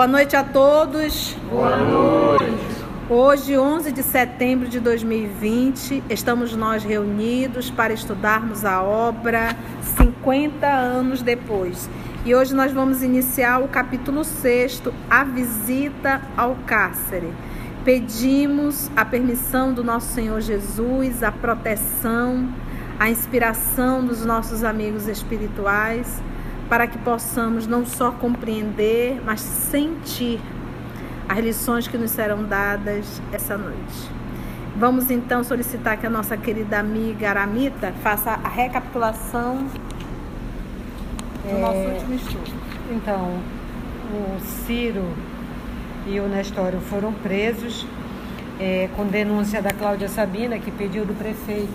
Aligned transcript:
Boa 0.00 0.08
noite 0.08 0.34
a 0.34 0.42
todos. 0.42 1.36
Boa 1.50 1.76
noite. 1.76 2.56
Hoje, 3.10 3.58
11 3.58 3.92
de 3.92 4.02
setembro 4.02 4.66
de 4.66 4.80
2020, 4.80 6.04
estamos 6.08 6.56
nós 6.56 6.82
reunidos 6.82 7.70
para 7.70 7.92
estudarmos 7.92 8.64
a 8.64 8.82
obra 8.82 9.54
50 9.98 10.66
anos 10.66 11.20
depois. 11.20 11.86
E 12.24 12.34
hoje 12.34 12.54
nós 12.54 12.72
vamos 12.72 13.02
iniciar 13.02 13.58
o 13.58 13.68
capítulo 13.68 14.24
6, 14.24 14.84
a 15.10 15.22
visita 15.22 16.22
ao 16.34 16.56
cárcere. 16.66 17.30
Pedimos 17.84 18.90
a 18.96 19.04
permissão 19.04 19.74
do 19.74 19.84
nosso 19.84 20.14
Senhor 20.14 20.40
Jesus, 20.40 21.22
a 21.22 21.30
proteção, 21.30 22.48
a 22.98 23.10
inspiração 23.10 24.02
dos 24.02 24.24
nossos 24.24 24.64
amigos 24.64 25.06
espirituais 25.06 26.22
para 26.70 26.86
que 26.86 26.96
possamos 26.98 27.66
não 27.66 27.84
só 27.84 28.12
compreender, 28.12 29.20
mas 29.24 29.40
sentir 29.40 30.40
as 31.28 31.38
lições 31.40 31.88
que 31.88 31.98
nos 31.98 32.12
serão 32.12 32.44
dadas 32.44 33.20
essa 33.32 33.58
noite. 33.58 34.08
Vamos 34.76 35.10
então 35.10 35.42
solicitar 35.42 35.96
que 35.96 36.06
a 36.06 36.10
nossa 36.10 36.36
querida 36.36 36.78
amiga 36.78 37.28
Aramita 37.28 37.92
faça 38.04 38.30
a 38.30 38.48
recapitulação 38.48 39.66
do 41.42 41.56
é, 41.56 41.60
nosso 41.60 41.78
último 41.78 42.14
estudo. 42.14 42.52
Então, 42.92 43.40
o 44.12 44.40
Ciro 44.40 45.04
e 46.06 46.20
o 46.20 46.28
Nestório 46.28 46.80
foram 46.80 47.12
presos 47.12 47.84
é, 48.60 48.88
com 48.96 49.06
denúncia 49.06 49.60
da 49.60 49.72
Cláudia 49.72 50.08
Sabina, 50.08 50.56
que 50.60 50.70
pediu 50.70 51.04
do 51.04 51.14
prefeito 51.14 51.68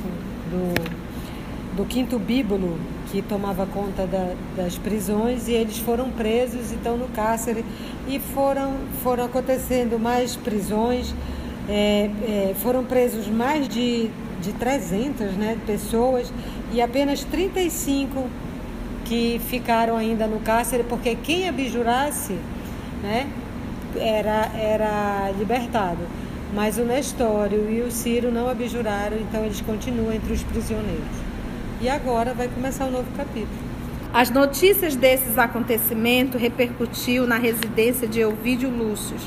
do, 0.50 1.76
do 1.76 1.86
Quinto 1.86 2.18
Bíbulo 2.18 2.80
que 3.16 3.22
tomava 3.22 3.66
conta 3.66 4.06
da, 4.06 4.34
das 4.58 4.78
prisões 4.78 5.48
e 5.48 5.54
eles 5.54 5.78
foram 5.78 6.10
presos 6.10 6.74
e 6.74 6.76
estão 6.76 6.98
no 6.98 7.08
cárcere 7.08 7.64
e 8.10 8.20
foram, 8.20 8.74
foram 9.02 9.24
acontecendo 9.24 9.98
mais 9.98 10.36
prisões, 10.36 11.16
é, 11.70 12.10
é, 12.28 12.56
foram 12.62 12.84
presos 12.84 13.30
mais 13.30 13.70
de, 13.70 14.10
de 14.42 14.52
300 14.52 15.32
né, 15.38 15.58
pessoas 15.66 16.30
e 16.74 16.82
apenas 16.82 17.24
35 17.24 18.28
que 19.06 19.40
ficaram 19.48 19.96
ainda 19.96 20.28
no 20.28 20.42
cárcere 20.42 20.84
porque 20.84 21.16
quem 21.16 21.48
abjurasse 21.48 22.38
né, 23.02 23.30
era, 23.96 24.52
era 24.58 25.32
libertado. 25.40 26.02
Mas 26.54 26.78
o 26.78 26.84
Nestório 26.84 27.72
e 27.72 27.80
o 27.82 27.90
Ciro 27.90 28.30
não 28.30 28.50
abjuraram, 28.50 29.18
então 29.18 29.46
eles 29.46 29.62
continuam 29.62 30.12
entre 30.12 30.34
os 30.34 30.44
prisioneiros. 30.44 31.25
E 31.82 31.90
agora 31.90 32.34
vai 32.34 32.48
começar 32.48 32.86
o 32.86 32.88
um 32.88 32.92
novo 32.92 33.12
capítulo. 33.18 33.66
As 34.14 34.30
notícias 34.30 34.96
desses 34.96 35.38
acontecimentos 35.38 36.40
repercutiu 36.40 37.28
na 37.28 37.38
residência 37.38 38.08
de 38.08 38.22
Elvídio 38.22 38.70
Lúcio, 38.70 39.18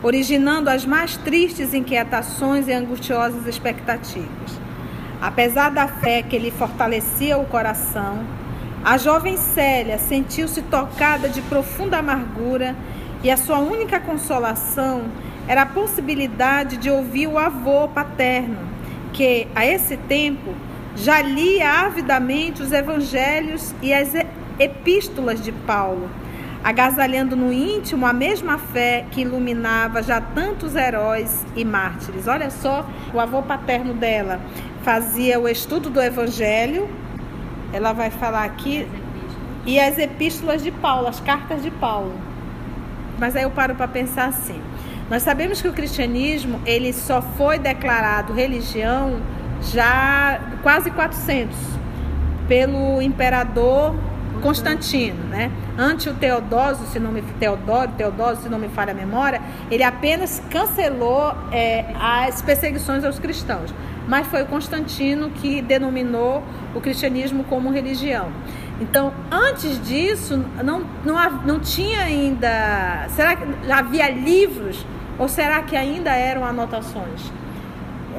originando 0.00 0.70
as 0.70 0.86
mais 0.86 1.16
tristes 1.16 1.74
inquietações 1.74 2.68
e 2.68 2.72
angustiosas 2.72 3.44
expectativas. 3.44 4.60
Apesar 5.20 5.70
da 5.70 5.88
fé 5.88 6.22
que 6.22 6.38
lhe 6.38 6.52
fortalecia 6.52 7.36
o 7.36 7.44
coração, 7.44 8.24
a 8.84 8.96
jovem 8.96 9.36
Célia 9.36 9.98
sentiu-se 9.98 10.62
tocada 10.62 11.28
de 11.28 11.42
profunda 11.42 11.98
amargura 11.98 12.76
e 13.22 13.30
a 13.32 13.36
sua 13.36 13.58
única 13.58 13.98
consolação 13.98 15.02
era 15.48 15.62
a 15.62 15.66
possibilidade 15.66 16.76
de 16.76 16.88
ouvir 16.88 17.26
o 17.26 17.36
avô 17.36 17.88
paterno, 17.88 18.58
que, 19.12 19.48
a 19.56 19.66
esse 19.66 19.96
tempo, 19.96 20.54
já 20.96 21.22
lia 21.22 21.86
avidamente 21.86 22.62
os 22.62 22.72
evangelhos 22.72 23.74
e 23.80 23.92
as 23.92 24.12
epístolas 24.58 25.42
de 25.42 25.52
Paulo, 25.52 26.10
agasalhando 26.62 27.34
no 27.34 27.52
íntimo 27.52 28.06
a 28.06 28.12
mesma 28.12 28.58
fé 28.58 29.06
que 29.10 29.22
iluminava 29.22 30.02
já 30.02 30.20
tantos 30.20 30.76
heróis 30.76 31.46
e 31.56 31.64
mártires. 31.64 32.26
Olha 32.26 32.50
só, 32.50 32.86
o 33.14 33.20
avô 33.20 33.42
paterno 33.42 33.94
dela 33.94 34.40
fazia 34.82 35.38
o 35.38 35.48
estudo 35.48 35.88
do 35.88 36.00
evangelho, 36.00 36.88
ela 37.72 37.92
vai 37.92 38.10
falar 38.10 38.44
aqui, 38.44 38.86
e 39.64 39.78
as 39.78 39.98
epístolas 39.98 40.62
de 40.62 40.70
Paulo, 40.70 41.06
as 41.06 41.20
cartas 41.20 41.62
de 41.62 41.70
Paulo. 41.70 42.14
Mas 43.18 43.36
aí 43.36 43.42
eu 43.42 43.50
paro 43.50 43.74
para 43.74 43.86
pensar 43.86 44.26
assim. 44.28 44.60
Nós 45.10 45.22
sabemos 45.22 45.60
que 45.60 45.68
o 45.68 45.72
cristianismo, 45.72 46.60
ele 46.64 46.92
só 46.92 47.20
foi 47.20 47.58
declarado 47.58 48.32
religião 48.32 49.20
já 49.62 50.40
quase 50.62 50.90
400 50.90 51.56
pelo 52.48 53.00
imperador 53.00 53.94
Constantino, 54.40 55.22
né? 55.24 55.50
Ante 55.78 56.08
o 56.08 56.14
Teodósio, 56.14 56.86
se 56.86 56.98
não 56.98 57.12
me 57.12 57.22
Teodoro, 57.22 57.92
Teodósio, 57.92 58.44
se 58.44 58.48
não 58.48 58.58
me 58.58 58.68
falha 58.68 58.92
a 58.92 58.94
memória, 58.94 59.40
ele 59.70 59.82
apenas 59.82 60.42
cancelou 60.50 61.34
é, 61.52 61.84
as 62.00 62.42
perseguições 62.42 63.04
aos 63.04 63.18
cristãos. 63.18 63.72
Mas 64.08 64.26
foi 64.26 64.44
Constantino 64.44 65.30
que 65.30 65.62
denominou 65.62 66.42
o 66.74 66.80
cristianismo 66.80 67.44
como 67.44 67.70
religião. 67.70 68.30
Então, 68.80 69.12
antes 69.30 69.80
disso, 69.86 70.42
não, 70.64 70.84
não, 71.04 71.32
não 71.44 71.60
tinha 71.60 72.00
ainda. 72.00 73.06
Será 73.10 73.36
que 73.36 73.44
havia 73.70 74.10
livros? 74.10 74.84
Ou 75.18 75.28
será 75.28 75.62
que 75.62 75.76
ainda 75.76 76.10
eram 76.12 76.44
anotações? 76.46 77.30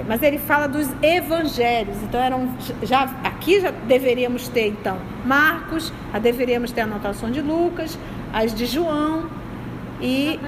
Mas 0.08 0.22
ele 0.22 0.38
fala 0.38 0.68
dos 0.68 0.88
evangelhos. 1.02 1.98
Então 2.04 2.20
eram 2.20 2.50
já 2.84 3.04
aqui 3.24 3.62
já 3.62 3.72
deveríamos 3.72 4.48
ter 4.48 4.68
então 4.68 4.98
Marcos, 5.26 5.92
deveríamos 6.22 6.72
ter 6.72 6.82
a 6.82 6.84
anotação 6.86 7.32
de 7.32 7.42
Lucas, 7.42 7.98
as 8.34 8.54
de 8.54 8.66
João 8.66 9.30
e 10.02 10.40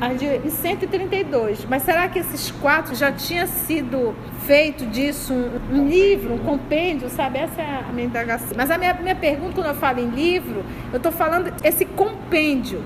as 0.00 0.18
de 0.18 0.50
132. 0.50 1.66
Mas 1.68 1.82
será 1.82 2.08
que 2.08 2.18
esses 2.18 2.50
quatro 2.50 2.94
já 2.94 3.12
tinha 3.12 3.46
sido 3.46 4.14
feito 4.46 4.86
disso 4.86 5.32
um, 5.32 5.80
um 5.80 5.88
livro, 5.88 6.34
um 6.34 6.38
compêndio, 6.38 7.08
sabe? 7.08 7.38
Essa 7.38 7.62
é 7.62 7.84
a 7.88 7.92
minha 7.92 8.06
indagação. 8.06 8.48
Mas 8.56 8.70
a 8.70 8.78
minha, 8.78 8.94
minha 8.94 9.14
pergunta 9.14 9.54
quando 9.54 9.66
eu 9.66 9.74
falo 9.74 10.00
em 10.00 10.08
livro, 10.10 10.64
eu 10.92 10.98
estou 10.98 11.12
falando 11.12 11.52
esse 11.64 11.84
compêndio 11.84 12.82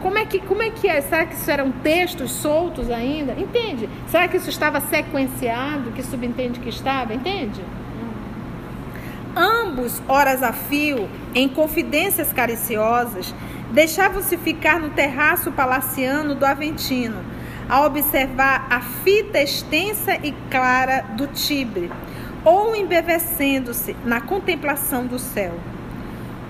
como 0.00 0.16
é, 0.16 0.24
que, 0.24 0.38
como 0.40 0.62
é 0.62 0.70
que 0.70 0.88
é? 0.88 1.00
Será 1.00 1.26
que 1.26 1.34
isso 1.34 1.50
eram 1.50 1.70
textos 1.70 2.30
soltos 2.30 2.90
ainda? 2.90 3.32
Entende? 3.32 3.88
Será 4.08 4.28
que 4.28 4.36
isso 4.36 4.48
estava 4.48 4.80
sequenciado, 4.80 5.90
que 5.92 6.02
subentende 6.02 6.60
que 6.60 6.68
estava? 6.68 7.12
Entende? 7.14 7.60
Ambos, 9.34 10.00
horas 10.08 10.42
a 10.42 10.52
fio, 10.52 11.08
em 11.34 11.48
confidências 11.48 12.32
cariciosas, 12.32 13.34
deixavam-se 13.72 14.36
ficar 14.36 14.80
no 14.80 14.90
terraço 14.90 15.52
palaciano 15.52 16.34
do 16.34 16.46
Aventino, 16.46 17.22
a 17.68 17.84
observar 17.84 18.66
a 18.70 18.80
fita 18.80 19.40
extensa 19.40 20.14
e 20.22 20.32
clara 20.50 21.02
do 21.16 21.26
Tibre, 21.26 21.90
ou 22.44 22.74
embevecendo-se 22.74 23.94
na 24.04 24.20
contemplação 24.20 25.06
do 25.06 25.18
céu. 25.18 25.54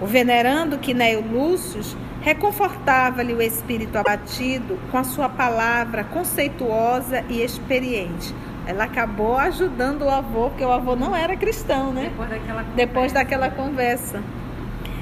O 0.01 0.07
venerando 0.07 0.79
Quinéio 0.79 1.25
Lúcio 1.29 1.83
Reconfortava-lhe 2.21 3.33
o 3.33 3.41
espírito 3.41 3.97
abatido 3.97 4.79
com 4.91 4.99
a 4.99 5.05
sua 5.05 5.29
palavra 5.29 6.05
conceituosa 6.05 7.25
e 7.29 7.43
experiente. 7.43 8.35
Ela 8.67 8.85
acabou 8.85 9.37
ajudando 9.39 10.03
o 10.03 10.11
avô, 10.11 10.51
porque 10.51 10.65
o 10.65 10.71
avô 10.71 10.95
não 10.95 11.17
era 11.17 11.37
cristão, 11.37 11.93
né? 11.93 12.11
Depois 12.11 12.29
daquela 12.29 12.63
conversa. 12.63 12.77
Depois 12.77 13.13
daquela 13.13 13.51
conversa. 13.51 14.23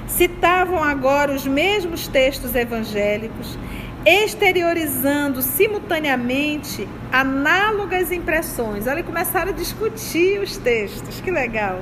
Citavam 0.07 0.83
agora 0.83 1.33
os 1.33 1.47
mesmos 1.47 2.07
textos 2.07 2.55
evangélicos, 2.55 3.59
exteriorizando 4.05 5.43
simultaneamente 5.43 6.87
análogas 7.11 8.13
impressões. 8.13 8.87
Olha, 8.87 9.03
começaram 9.03 9.51
a 9.51 9.55
discutir 9.55 10.39
os 10.41 10.57
textos, 10.59 11.21
que 11.21 11.31
legal. 11.31 11.81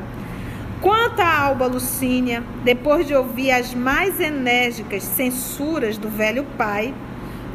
Quanto 0.84 1.20
a 1.20 1.38
Alba 1.40 1.66
Lucínia, 1.66 2.44
depois 2.62 3.06
de 3.06 3.14
ouvir 3.14 3.50
as 3.50 3.72
mais 3.72 4.20
enérgicas 4.20 5.02
censuras 5.02 5.96
do 5.96 6.10
velho 6.10 6.44
pai, 6.58 6.92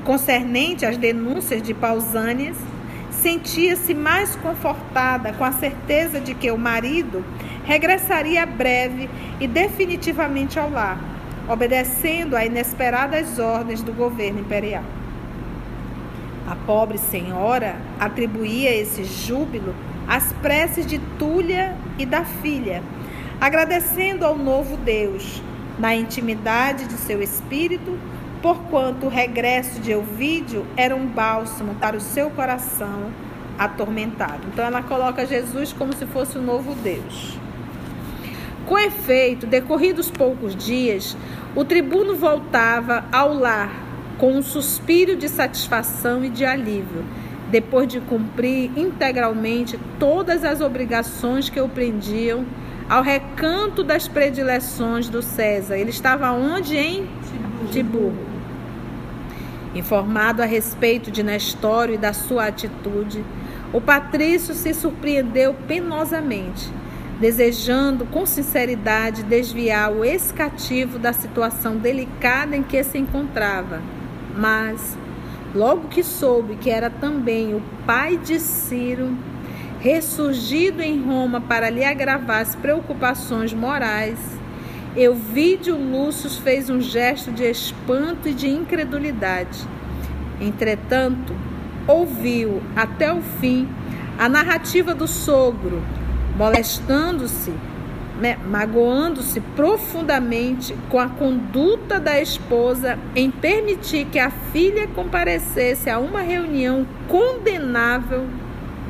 concernente 0.03 0.83
às 0.83 0.97
denúncias 0.97 1.61
de 1.61 1.71
Pausânias, 1.75 2.57
sentia-se 3.11 3.93
mais 3.93 4.35
confortada 4.35 5.31
com 5.33 5.43
a 5.43 5.51
certeza 5.51 6.19
de 6.19 6.33
que 6.33 6.49
o 6.49 6.57
marido 6.57 7.23
regressaria 7.65 8.47
breve 8.47 9.07
e 9.39 9.45
definitivamente 9.47 10.57
ao 10.57 10.71
lar, 10.71 10.97
obedecendo 11.47 12.35
a 12.35 12.43
inesperadas 12.43 13.37
ordens 13.37 13.83
do 13.83 13.93
governo 13.93 14.39
imperial. 14.39 14.83
A 16.49 16.55
pobre 16.55 16.97
senhora 16.97 17.75
atribuía 17.99 18.75
esse 18.75 19.03
júbilo 19.03 19.75
às 20.07 20.33
preces 20.33 20.83
de 20.87 20.97
Túlia 21.19 21.75
e 21.99 22.07
da 22.07 22.25
filha 22.25 22.81
agradecendo 23.39 24.25
ao 24.25 24.37
novo 24.37 24.75
Deus, 24.77 25.41
na 25.77 25.95
intimidade 25.95 26.85
de 26.85 26.93
seu 26.93 27.21
espírito, 27.21 27.97
porquanto 28.41 29.05
o 29.05 29.09
regresso 29.09 29.79
de 29.79 29.91
Elvídio 29.91 30.65
era 30.75 30.95
um 30.95 31.05
bálsamo 31.05 31.75
para 31.75 31.95
o 31.95 32.01
seu 32.01 32.29
coração 32.29 33.11
atormentado. 33.57 34.41
Então 34.51 34.65
ela 34.65 34.81
coloca 34.81 35.25
Jesus 35.25 35.73
como 35.73 35.93
se 35.93 36.05
fosse 36.05 36.37
o 36.37 36.41
novo 36.41 36.73
Deus. 36.75 37.37
Com 38.65 38.77
efeito, 38.77 39.47
decorridos 39.47 40.11
poucos 40.11 40.55
dias, 40.55 41.17
o 41.55 41.65
tribuno 41.65 42.15
voltava 42.15 43.05
ao 43.11 43.33
lar 43.33 43.71
com 44.17 44.33
um 44.33 44.43
suspiro 44.43 45.15
de 45.15 45.27
satisfação 45.29 46.23
e 46.23 46.29
de 46.29 46.45
alívio, 46.45 47.03
depois 47.49 47.87
de 47.87 47.99
cumprir 48.01 48.69
integralmente 48.77 49.79
todas 49.97 50.43
as 50.43 50.61
obrigações 50.61 51.49
que 51.49 51.59
o 51.59 51.67
prendiam 51.67 52.45
ao 52.89 53.03
recanto 53.03 53.83
das 53.83 54.07
predileções 54.07 55.07
do 55.07 55.21
César. 55.21 55.77
Ele 55.77 55.91
estava 55.91 56.31
onde? 56.31 56.75
Em 56.75 57.07
Tiburgo. 57.71 58.27
Informado 59.75 60.41
a 60.41 60.45
respeito 60.45 61.11
de 61.11 61.21
Nestório 61.21 61.93
e 61.93 61.97
da 61.97 62.11
sua 62.11 62.47
atitude, 62.47 63.23
o 63.71 63.79
patrício 63.79 64.55
se 64.55 64.73
surpreendeu 64.73 65.53
penosamente, 65.67 66.67
desejando 67.19 68.07
com 68.07 68.25
sinceridade 68.25 69.21
desviar 69.21 69.91
o 69.91 70.03
escativo 70.03 70.97
da 70.97 71.13
situação 71.13 71.77
delicada 71.77 72.57
em 72.57 72.63
que 72.63 72.83
se 72.83 72.97
encontrava. 72.97 73.79
Mas, 74.35 74.97
logo 75.53 75.87
que 75.89 76.01
soube 76.01 76.55
que 76.55 76.71
era 76.71 76.89
também 76.89 77.53
o 77.53 77.61
pai 77.85 78.17
de 78.17 78.39
Ciro, 78.39 79.15
ressurgido 79.79 80.81
em 80.81 81.01
Roma 81.01 81.39
para 81.39 81.69
lhe 81.69 81.83
agravar 81.83 82.41
as 82.41 82.55
preocupações 82.55 83.53
morais, 83.53 84.19
Euvídio 84.95 85.77
Lúcio 85.77 86.29
fez 86.29 86.69
um 86.69 86.81
gesto 86.81 87.31
de 87.31 87.43
espanto 87.43 88.27
e 88.27 88.33
de 88.33 88.49
incredulidade. 88.49 89.59
Entretanto, 90.41 91.33
ouviu 91.87 92.61
até 92.75 93.13
o 93.13 93.21
fim 93.21 93.67
a 94.17 94.27
narrativa 94.27 94.93
do 94.93 95.07
sogro, 95.07 95.81
molestando-se, 96.35 97.53
né, 98.19 98.37
magoando-se 98.49 99.39
profundamente 99.39 100.75
com 100.89 100.99
a 100.99 101.07
conduta 101.07 101.99
da 101.99 102.19
esposa 102.19 102.99
em 103.15 103.31
permitir 103.31 104.05
que 104.05 104.19
a 104.19 104.29
filha 104.51 104.87
comparecesse 104.87 105.89
a 105.89 105.99
uma 105.99 106.19
reunião 106.19 106.85
condenável 107.07 108.27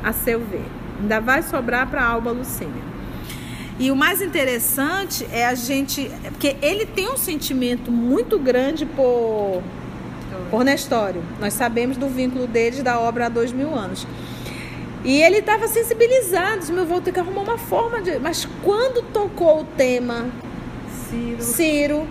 a 0.02 0.12
seu 0.12 0.40
ver. 0.40 0.79
Ainda 1.00 1.20
vai 1.20 1.42
sobrar 1.42 1.88
para 1.88 2.04
Alba 2.04 2.30
Lucínia. 2.30 2.90
E 3.78 3.90
o 3.90 3.96
mais 3.96 4.20
interessante 4.20 5.26
é 5.32 5.46
a 5.46 5.54
gente. 5.54 6.10
Porque 6.24 6.56
ele 6.60 6.84
tem 6.84 7.10
um 7.10 7.16
sentimento 7.16 7.90
muito 7.90 8.38
grande 8.38 8.84
por, 8.84 9.62
por 10.50 10.64
Nestório. 10.64 11.22
Nós 11.40 11.54
sabemos 11.54 11.96
do 11.96 12.08
vínculo 12.08 12.46
deles 12.46 12.82
da 12.82 13.00
obra 13.00 13.26
há 13.26 13.28
dois 13.28 13.52
mil 13.52 13.74
anos. 13.74 14.06
E 15.02 15.22
ele 15.22 15.38
estava 15.38 15.66
sensibilizado, 15.66 16.58
disse, 16.58 16.72
meu, 16.72 16.84
vou 16.84 17.00
ter 17.00 17.10
que 17.10 17.18
arrumar 17.18 17.40
uma 17.40 17.56
forma 17.56 18.02
de. 18.02 18.18
Mas 18.18 18.46
quando 18.62 19.02
tocou 19.12 19.62
o 19.62 19.64
tema 19.64 20.26
Ciro, 21.08 21.42
Ciro 21.42 22.08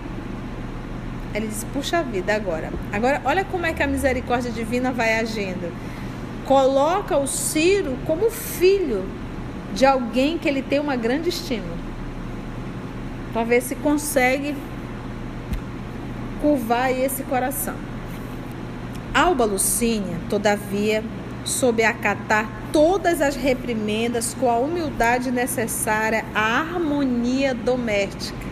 ele 1.33 1.47
disse, 1.47 1.65
puxa 1.67 2.01
vida, 2.01 2.33
agora. 2.33 2.71
Agora, 2.91 3.21
olha 3.23 3.45
como 3.45 3.65
é 3.65 3.73
que 3.73 3.83
a 3.83 3.87
misericórdia 3.87 4.51
divina 4.51 4.91
vai 4.91 5.19
agindo. 5.19 5.71
Coloca 6.49 7.15
o 7.15 7.27
Ciro 7.27 7.95
como 8.07 8.31
filho 8.31 9.05
de 9.71 9.85
alguém 9.85 10.35
que 10.35 10.47
ele 10.47 10.63
tem 10.63 10.79
uma 10.79 10.95
grande 10.95 11.29
estima. 11.29 11.77
Para 13.31 13.43
ver 13.43 13.61
se 13.61 13.75
consegue 13.75 14.55
curvar 16.41 16.91
esse 16.91 17.21
coração. 17.21 17.75
Alba 19.13 19.45
Lucínia, 19.45 20.17
todavia, 20.27 21.03
soube 21.45 21.83
acatar 21.83 22.49
todas 22.73 23.21
as 23.21 23.35
reprimendas 23.35 24.33
com 24.33 24.49
a 24.49 24.57
humildade 24.57 25.29
necessária 25.29 26.25
à 26.33 26.61
harmonia 26.61 27.53
doméstica. 27.53 28.49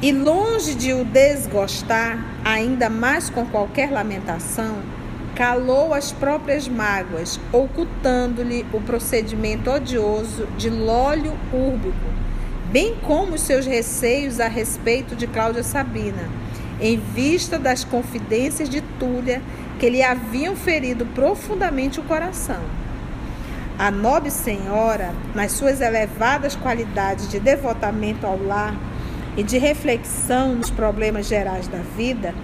E 0.00 0.10
longe 0.10 0.74
de 0.74 0.90
o 0.94 1.04
desgostar, 1.04 2.24
ainda 2.42 2.88
mais 2.88 3.28
com 3.28 3.44
qualquer 3.44 3.90
lamentação, 3.90 4.78
calou 5.38 5.94
as 5.94 6.10
próprias 6.10 6.66
mágoas, 6.66 7.38
ocultando-lhe 7.52 8.66
o 8.72 8.80
procedimento 8.80 9.70
odioso 9.70 10.48
de 10.56 10.68
Lólio 10.68 11.32
Úrbico, 11.52 12.08
bem 12.72 12.96
como 13.02 13.36
os 13.36 13.42
seus 13.42 13.64
receios 13.64 14.40
a 14.40 14.48
respeito 14.48 15.14
de 15.14 15.28
Cláudia 15.28 15.62
Sabina, 15.62 16.28
em 16.80 16.98
vista 16.98 17.56
das 17.56 17.84
confidências 17.84 18.68
de 18.68 18.80
Túlia 18.98 19.40
que 19.78 19.88
lhe 19.88 20.02
haviam 20.02 20.56
ferido 20.56 21.06
profundamente 21.06 22.00
o 22.00 22.02
coração. 22.02 22.60
A 23.78 23.92
nobre 23.92 24.32
senhora, 24.32 25.14
nas 25.36 25.52
suas 25.52 25.80
elevadas 25.80 26.56
qualidades 26.56 27.28
de 27.28 27.38
devotamento 27.38 28.26
ao 28.26 28.42
lar 28.42 28.74
e 29.36 29.44
de 29.44 29.56
reflexão 29.56 30.56
nos 30.56 30.68
problemas 30.68 31.28
gerais 31.28 31.68
da 31.68 31.78
vida, 31.96 32.34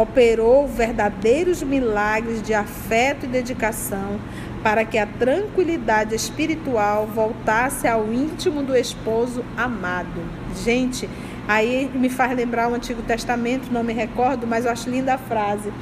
operou 0.00 0.68
verdadeiros 0.68 1.60
milagres 1.60 2.40
de 2.40 2.54
afeto 2.54 3.24
e 3.24 3.28
dedicação 3.28 4.20
para 4.62 4.84
que 4.84 4.96
a 4.96 5.06
tranquilidade 5.06 6.14
espiritual 6.14 7.04
voltasse 7.04 7.88
ao 7.88 8.12
íntimo 8.12 8.62
do 8.62 8.76
esposo 8.76 9.44
amado. 9.56 10.22
Gente, 10.62 11.10
aí 11.48 11.90
me 11.92 12.08
faz 12.08 12.36
lembrar 12.36 12.70
o 12.70 12.74
Antigo 12.74 13.02
Testamento, 13.02 13.72
não 13.72 13.82
me 13.82 13.92
recordo, 13.92 14.46
mas 14.46 14.64
eu 14.64 14.70
acho 14.70 14.88
linda 14.88 15.14
a 15.14 15.18
frase. 15.18 15.72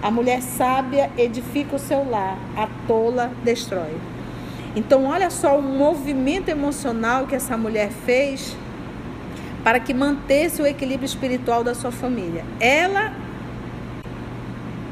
A 0.00 0.10
mulher 0.10 0.40
sábia 0.40 1.10
edifica 1.18 1.76
o 1.76 1.78
seu 1.78 2.08
lar, 2.08 2.38
a 2.56 2.68
tola 2.86 3.30
destrói. 3.44 3.96
Então, 4.74 5.04
olha 5.04 5.28
só 5.28 5.58
o 5.58 5.62
movimento 5.62 6.48
emocional 6.48 7.26
que 7.26 7.34
essa 7.34 7.56
mulher 7.56 7.90
fez 8.06 8.56
para 9.62 9.80
que 9.80 9.92
mantesse 9.92 10.62
o 10.62 10.66
equilíbrio 10.66 11.04
espiritual 11.06 11.62
da 11.62 11.74
sua 11.74 11.90
família. 11.90 12.44
Ela 12.60 13.12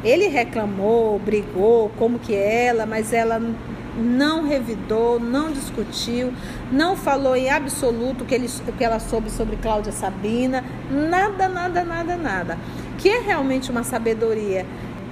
ele 0.07 0.29
reclamou, 0.29 1.19
brigou, 1.19 1.91
como 1.99 2.21
que 2.21 2.33
ela, 2.33 2.87
mas 2.87 3.13
ela 3.13 3.43
não 3.97 4.47
revidou, 4.47 5.19
não 5.19 5.51
discutiu, 5.51 6.33
não 6.71 6.97
falou 6.97 7.35
em 7.35 7.51
absoluto 7.51 8.23
o 8.23 8.25
que, 8.25 8.35
ele, 8.35 8.49
o 8.69 8.73
que 8.73 8.85
ela 8.85 9.01
soube 9.01 9.29
sobre 9.31 9.57
Cláudia 9.57 9.91
Sabina, 9.91 10.63
nada, 10.89 11.49
nada, 11.49 11.83
nada, 11.83 12.17
nada. 12.17 12.59
Que 12.99 13.09
é 13.09 13.21
realmente 13.21 13.69
uma 13.69 13.83
sabedoria, 13.83 14.65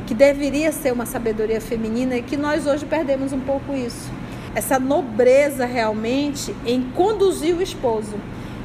que 0.06 0.14
deveria 0.14 0.70
ser 0.70 0.92
uma 0.92 1.06
sabedoria 1.06 1.60
feminina 1.60 2.16
e 2.16 2.22
que 2.22 2.36
nós 2.36 2.64
hoje 2.64 2.86
perdemos 2.86 3.32
um 3.32 3.40
pouco 3.40 3.74
isso. 3.74 4.12
Essa 4.54 4.78
nobreza 4.78 5.66
realmente 5.66 6.54
em 6.64 6.82
conduzir 6.94 7.56
o 7.56 7.62
esposo. 7.62 8.14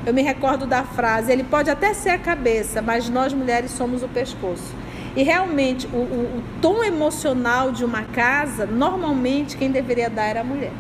Eu 0.06 0.14
me 0.14 0.22
recordo 0.22 0.68
da 0.68 0.84
frase: 0.84 1.32
ele 1.32 1.44
pode 1.44 1.72
até 1.72 1.94
ser 1.96 2.12
a 2.12 2.20
cabeça, 2.20 2.84
mas 2.84 3.10
nós 3.10 3.34
mulheres 3.34 3.72
somos 3.72 4.04
o 4.04 4.08
pescoço. 4.08 4.76
E 5.16 5.24
realmente, 5.24 5.88
o, 5.88 5.98
o, 5.98 6.38
o 6.38 6.44
tom 6.62 6.84
emocional 6.84 7.72
de 7.72 7.84
uma 7.84 8.04
casa, 8.04 8.66
normalmente 8.66 9.58
quem 9.58 9.72
deveria 9.72 10.10
dar 10.10 10.26
era 10.26 10.42
a 10.42 10.44
mulher. 10.44 10.72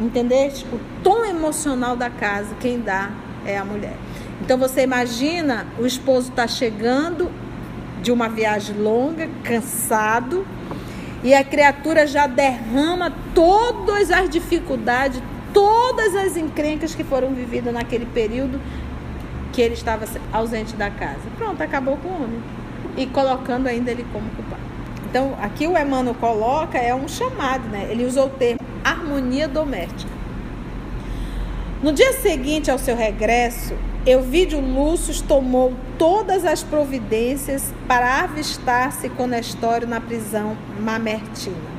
Entendeste? 0.00 0.66
O 0.72 0.80
tom 1.02 1.24
emocional 1.24 1.96
da 1.96 2.10
casa, 2.10 2.54
quem 2.60 2.80
dá 2.80 3.10
é 3.46 3.56
a 3.56 3.64
mulher. 3.64 3.96
Então 4.42 4.58
você 4.58 4.82
imagina 4.82 5.66
o 5.78 5.86
esposo 5.86 6.30
está 6.30 6.46
chegando 6.46 7.30
de 8.02 8.12
uma 8.12 8.28
viagem 8.28 8.76
longa, 8.76 9.28
cansado, 9.42 10.46
e 11.24 11.34
a 11.34 11.42
criatura 11.42 12.06
já 12.06 12.26
derrama 12.26 13.12
todas 13.34 14.10
as 14.10 14.28
dificuldades, 14.28 15.22
todas 15.52 16.14
as 16.14 16.36
encrencas 16.36 16.94
que 16.94 17.02
foram 17.02 17.32
vividas 17.32 17.72
naquele 17.72 18.04
período 18.06 18.60
que 19.52 19.62
ele 19.62 19.74
estava 19.74 20.04
ausente 20.32 20.76
da 20.76 20.90
casa. 20.90 21.22
Pronto, 21.38 21.62
acabou 21.62 21.96
com 21.96 22.08
o 22.08 22.24
homem 22.24 22.40
e 22.96 23.06
colocando 23.06 23.66
ainda 23.66 23.90
ele 23.90 24.06
como 24.12 24.28
culpado. 24.30 24.62
Então, 25.08 25.34
aqui 25.40 25.66
o 25.66 25.78
Emmanuel 25.78 26.14
coloca 26.14 26.78
é 26.78 26.94
um 26.94 27.08
chamado, 27.08 27.68
né? 27.68 27.88
Ele 27.90 28.04
usou 28.04 28.26
o 28.26 28.30
termo 28.30 28.60
harmonia 28.84 29.48
doméstica. 29.48 30.10
No 31.82 31.92
dia 31.92 32.12
seguinte 32.14 32.70
ao 32.70 32.78
seu 32.78 32.96
regresso, 32.96 33.74
Euvídio 34.06 34.60
Lúcio 34.60 35.22
tomou 35.24 35.74
todas 35.98 36.44
as 36.44 36.62
providências 36.62 37.72
para 37.88 38.22
avistar-se 38.22 39.08
com 39.08 39.26
Nestório 39.26 39.86
na 39.86 40.00
prisão 40.00 40.56
mamertina. 40.80 41.76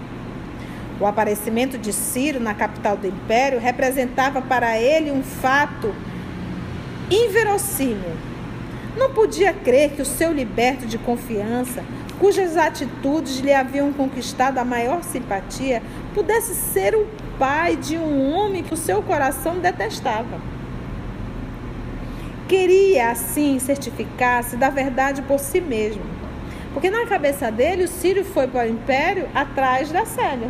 O 1.00 1.06
aparecimento 1.06 1.78
de 1.78 1.94
Ciro 1.94 2.40
na 2.40 2.54
capital 2.54 2.98
do 2.98 3.08
império 3.08 3.60
representava 3.60 4.42
para 4.42 4.78
ele 4.78 5.12
um 5.12 5.24
fato 5.24 5.94
inverossímil, 7.10 8.18
não 8.98 9.14
podia 9.14 9.54
crer 9.54 9.92
que 9.92 10.02
o 10.02 10.06
seu 10.06 10.34
liberto 10.34 10.86
de 10.86 10.98
confiança, 10.98 11.84
cujas 12.20 12.58
atitudes 12.58 13.40
lhe 13.40 13.54
haviam 13.54 13.94
conquistado 13.94 14.58
a 14.58 14.66
maior 14.66 15.04
simpatia, 15.04 15.82
pudesse 16.14 16.56
ser 16.56 16.96
o 16.96 17.08
pai 17.38 17.76
de 17.76 17.98
um 17.98 18.34
homem 18.34 18.64
que 18.64 18.74
o 18.74 18.78
seu 18.78 19.02
coração 19.04 19.60
detestava. 19.60 20.42
Queria, 22.48 23.12
assim, 23.12 23.60
certificar-se 23.60 24.56
da 24.56 24.70
verdade 24.70 25.22
por 25.22 25.40
si 25.40 25.62
mesmo. 25.62 26.02
Porque 26.74 26.90
na 26.90 27.06
cabeça 27.06 27.52
dele, 27.52 27.84
o 27.84 27.88
Sírio 27.88 28.24
foi 28.24 28.48
para 28.48 28.68
o 28.68 28.70
império 28.70 29.28
atrás 29.34 29.92
da 29.92 30.06
Célia. 30.06 30.50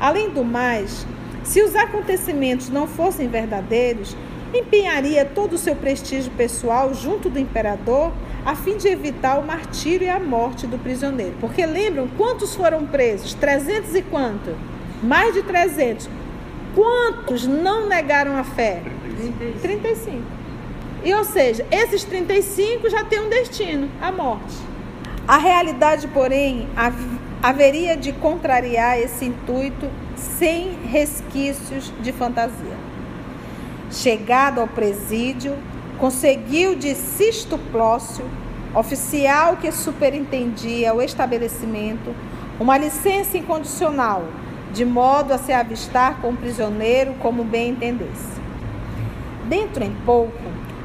Além 0.00 0.30
do 0.30 0.44
mais, 0.44 1.06
se 1.44 1.62
os 1.62 1.76
acontecimentos 1.76 2.68
não 2.70 2.86
fossem 2.86 3.28
verdadeiros, 3.28 4.16
empenharia 4.58 5.24
todo 5.24 5.54
o 5.54 5.58
seu 5.58 5.74
prestígio 5.74 6.30
pessoal 6.32 6.92
junto 6.94 7.28
do 7.28 7.38
imperador 7.38 8.12
a 8.44 8.54
fim 8.54 8.76
de 8.76 8.88
evitar 8.88 9.38
o 9.38 9.46
martírio 9.46 10.06
e 10.06 10.10
a 10.10 10.20
morte 10.20 10.66
do 10.66 10.78
prisioneiro. 10.78 11.34
Porque 11.40 11.64
lembram 11.64 12.08
quantos 12.16 12.54
foram 12.54 12.86
presos? 12.86 13.34
300 13.34 13.94
e 13.94 14.02
quanto? 14.02 14.54
Mais 15.02 15.32
de 15.34 15.42
300. 15.42 16.08
Quantos 16.74 17.46
não 17.46 17.88
negaram 17.88 18.36
a 18.36 18.44
fé? 18.44 18.82
35. 19.16 19.58
35. 19.60 20.22
E 21.04 21.14
ou 21.14 21.24
seja, 21.24 21.66
esses 21.70 22.02
35 22.04 22.88
já 22.90 23.04
têm 23.04 23.20
um 23.20 23.28
destino, 23.28 23.90
a 24.00 24.10
morte. 24.10 24.56
A 25.28 25.38
realidade, 25.38 26.08
porém, 26.08 26.66
haveria 27.42 27.96
de 27.96 28.12
contrariar 28.12 28.98
esse 28.98 29.26
intuito 29.26 29.88
sem 30.16 30.72
resquícios 30.86 31.92
de 32.00 32.12
fantasia. 32.12 32.83
Chegado 33.94 34.60
ao 34.60 34.66
presídio, 34.66 35.56
conseguiu 36.00 36.74
de 36.74 36.96
Sisto 36.96 37.56
Plócio, 37.70 38.24
oficial 38.74 39.56
que 39.56 39.70
superintendia 39.70 40.92
o 40.92 41.00
estabelecimento, 41.00 42.12
uma 42.58 42.76
licença 42.76 43.38
incondicional, 43.38 44.24
de 44.72 44.84
modo 44.84 45.32
a 45.32 45.38
se 45.38 45.52
avistar 45.52 46.20
com 46.20 46.30
o 46.30 46.36
prisioneiro 46.36 47.14
como 47.20 47.44
bem 47.44 47.70
entendesse. 47.70 48.34
Dentro 49.48 49.84
em 49.84 49.94
pouco, 50.04 50.42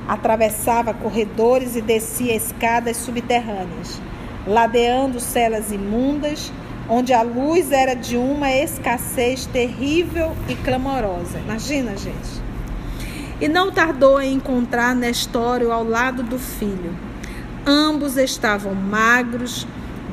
atravessava 0.08 0.94
corredores 0.94 1.76
e 1.76 1.82
descia 1.82 2.36
escadas 2.36 2.98
subterrâneas, 2.98 4.00
ladeando 4.46 5.20
celas 5.20 5.72
imundas, 5.72 6.54
onde 6.88 7.12
a 7.12 7.24
luz 7.24 7.72
era 7.72 7.96
de 7.96 8.18
uma 8.18 8.52
escassez 8.52 9.48
terrível 9.48 10.32
e 10.48 10.54
clamorosa. 10.54 11.40
Imagina, 11.40 11.98
gente. 11.98 12.49
E 13.42 13.48
não 13.48 13.72
tardou 13.72 14.22
em 14.22 14.34
encontrar 14.34 14.94
Nestório 14.96 15.72
ao 15.72 15.84
lado 15.84 16.24
do 16.24 16.38
filho. 16.38 16.94
Ambos 17.66 18.18
estavam 18.18 18.76
magros, 18.76 19.66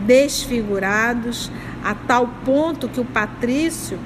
desfigurados, 0.06 1.50
a 1.82 1.94
tal 1.94 2.28
ponto 2.44 2.88
que 2.88 3.00
o 3.00 3.04
Patrício, 3.04 3.98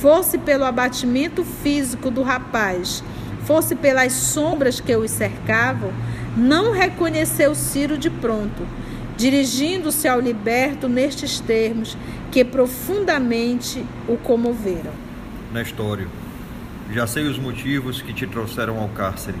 fosse 0.00 0.38
pelo 0.38 0.64
abatimento 0.64 1.44
físico 1.44 2.10
do 2.10 2.22
rapaz, 2.22 3.02
fosse 3.44 3.74
pelas 3.74 4.12
sombras 4.12 4.80
que 4.80 4.94
o 4.94 5.08
cercavam, 5.08 5.92
não 6.36 6.70
reconheceu 6.70 7.54
Ciro 7.54 7.98
de 7.98 8.08
pronto, 8.08 8.64
dirigindo-se 9.16 10.06
ao 10.06 10.20
liberto 10.20 10.88
nestes 10.88 11.40
termos 11.40 11.96
que 12.30 12.44
profundamente 12.44 13.84
o 14.06 14.16
comoveram. 14.16 14.92
Nestório 15.52 16.08
já 16.92 17.06
sei 17.06 17.24
os 17.24 17.38
motivos 17.38 18.00
que 18.00 18.14
te 18.14 18.26
trouxeram 18.26 18.78
ao 18.78 18.88
cárcere, 18.88 19.36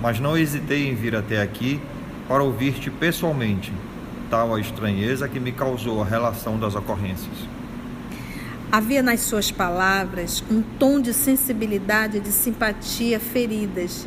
mas 0.00 0.20
não 0.20 0.36
hesitei 0.36 0.88
em 0.88 0.94
vir 0.94 1.16
até 1.16 1.40
aqui 1.40 1.80
para 2.28 2.42
ouvir-te 2.42 2.90
pessoalmente, 2.90 3.72
tal 4.28 4.54
a 4.54 4.60
estranheza 4.60 5.28
que 5.28 5.40
me 5.40 5.52
causou 5.52 6.02
a 6.02 6.04
relação 6.04 6.58
das 6.58 6.74
ocorrências. 6.74 7.34
Havia 8.70 9.02
nas 9.02 9.20
suas 9.20 9.50
palavras 9.50 10.42
um 10.50 10.62
tom 10.62 11.00
de 11.00 11.12
sensibilidade 11.12 12.18
e 12.18 12.20
de 12.20 12.32
simpatia 12.32 13.20
feridas, 13.20 14.06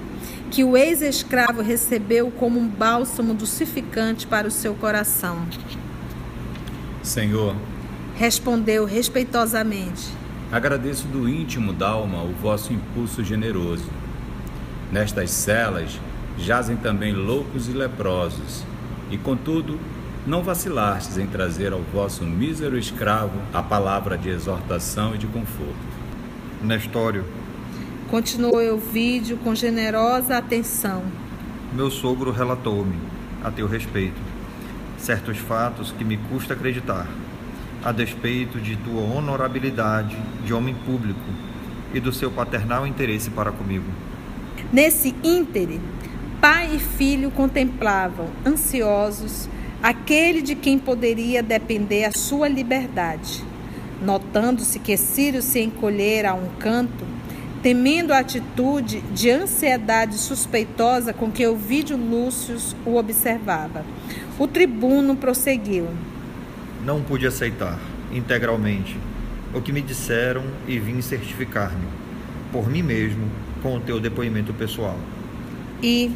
que 0.52 0.64
o 0.64 0.78
ex-escravo 0.78 1.62
recebeu 1.62 2.32
como 2.32 2.60
um 2.60 2.68
bálsamo 2.68 3.34
dulcificante 3.34 4.26
para 4.26 4.48
o 4.48 4.52
seu 4.52 4.74
coração. 4.76 5.46
Senhor, 7.04 7.56
respondeu 8.16 8.86
respeitosamente 8.86 10.25
Agradeço 10.52 11.08
do 11.08 11.28
íntimo 11.28 11.74
da 11.74 11.90
alma 11.90 12.22
o 12.22 12.32
vosso 12.34 12.72
impulso 12.72 13.24
generoso. 13.24 13.90
Nestas 14.92 15.32
celas 15.32 16.00
jazem 16.38 16.78
também 16.78 17.14
loucos 17.14 17.68
e 17.68 17.72
leprosos, 17.72 18.64
e 19.10 19.18
contudo 19.18 19.80
não 20.26 20.44
vacilastes 20.44 21.18
em 21.18 21.26
trazer 21.26 21.74
ao 21.74 21.82
vosso 21.82 22.24
mísero 22.24 22.78
escravo 22.78 23.40
a 23.54 23.62
palavra 23.62 24.18
de 24.18 24.30
exortação 24.30 25.16
e 25.16 25.18
de 25.18 25.28
conforto. 25.28 25.96
Nestório. 26.62 27.26
Continuou 28.10 28.62
o 28.74 28.78
vídeo 28.78 29.38
com 29.38 29.56
generosa 29.56 30.38
atenção. 30.38 31.04
Meu 31.74 31.90
sogro 31.90 32.32
relatou-me, 32.32 32.98
a 33.44 33.50
teu 33.50 33.68
respeito, 33.68 34.22
certos 34.98 35.38
fatos 35.38 35.92
que 35.92 36.06
me 36.06 36.18
custa 36.18 36.54
acreditar 36.54 37.08
a 37.86 37.92
despeito 37.92 38.60
de 38.60 38.76
tua 38.78 39.04
honorabilidade 39.04 40.18
de 40.44 40.52
homem 40.52 40.74
público 40.74 41.20
e 41.94 42.00
do 42.00 42.12
seu 42.12 42.32
paternal 42.32 42.88
interesse 42.88 43.30
para 43.30 43.52
comigo. 43.52 43.86
Nesse 44.74 45.14
íntere, 45.24 45.80
pai 46.42 46.78
e 46.78 46.80
filho 46.80 47.30
contemplavam, 47.30 48.28
ansiosos, 48.44 49.48
aquele 49.84 50.42
de 50.42 50.56
quem 50.56 50.80
poderia 50.80 51.44
depender 51.44 52.06
a 52.06 52.12
sua 52.12 52.48
liberdade. 52.48 53.44
Notando-se 54.02 54.80
que 54.80 54.98
Círio 54.98 55.44
se 55.44 55.62
encolhera 55.62 56.32
a 56.32 56.34
um 56.34 56.50
canto, 56.58 57.06
temendo 57.62 58.14
a 58.14 58.18
atitude 58.18 59.02
de 59.14 59.30
ansiedade 59.30 60.16
suspeitosa 60.16 61.14
com 61.14 61.30
que 61.30 61.46
Ovídio 61.46 61.98
Lúcio 61.98 62.58
o 62.84 62.96
observava, 62.96 63.86
o 64.40 64.48
tribuno 64.48 65.16
prosseguiu 65.16 65.88
não 66.86 67.02
pude 67.02 67.26
aceitar 67.26 67.80
integralmente 68.12 68.98
o 69.54 69.62
que 69.62 69.74
me 69.74 69.82
disseram 69.82 70.44
e 70.68 70.78
vim 70.78 71.02
certificar-me 71.02 71.88
por 72.52 72.70
mim 72.70 72.84
mesmo 72.84 73.30
com 73.62 73.76
o 73.76 73.80
teu 73.82 74.00
depoimento 74.00 74.54
pessoal. 74.54 74.98
E, 75.82 76.12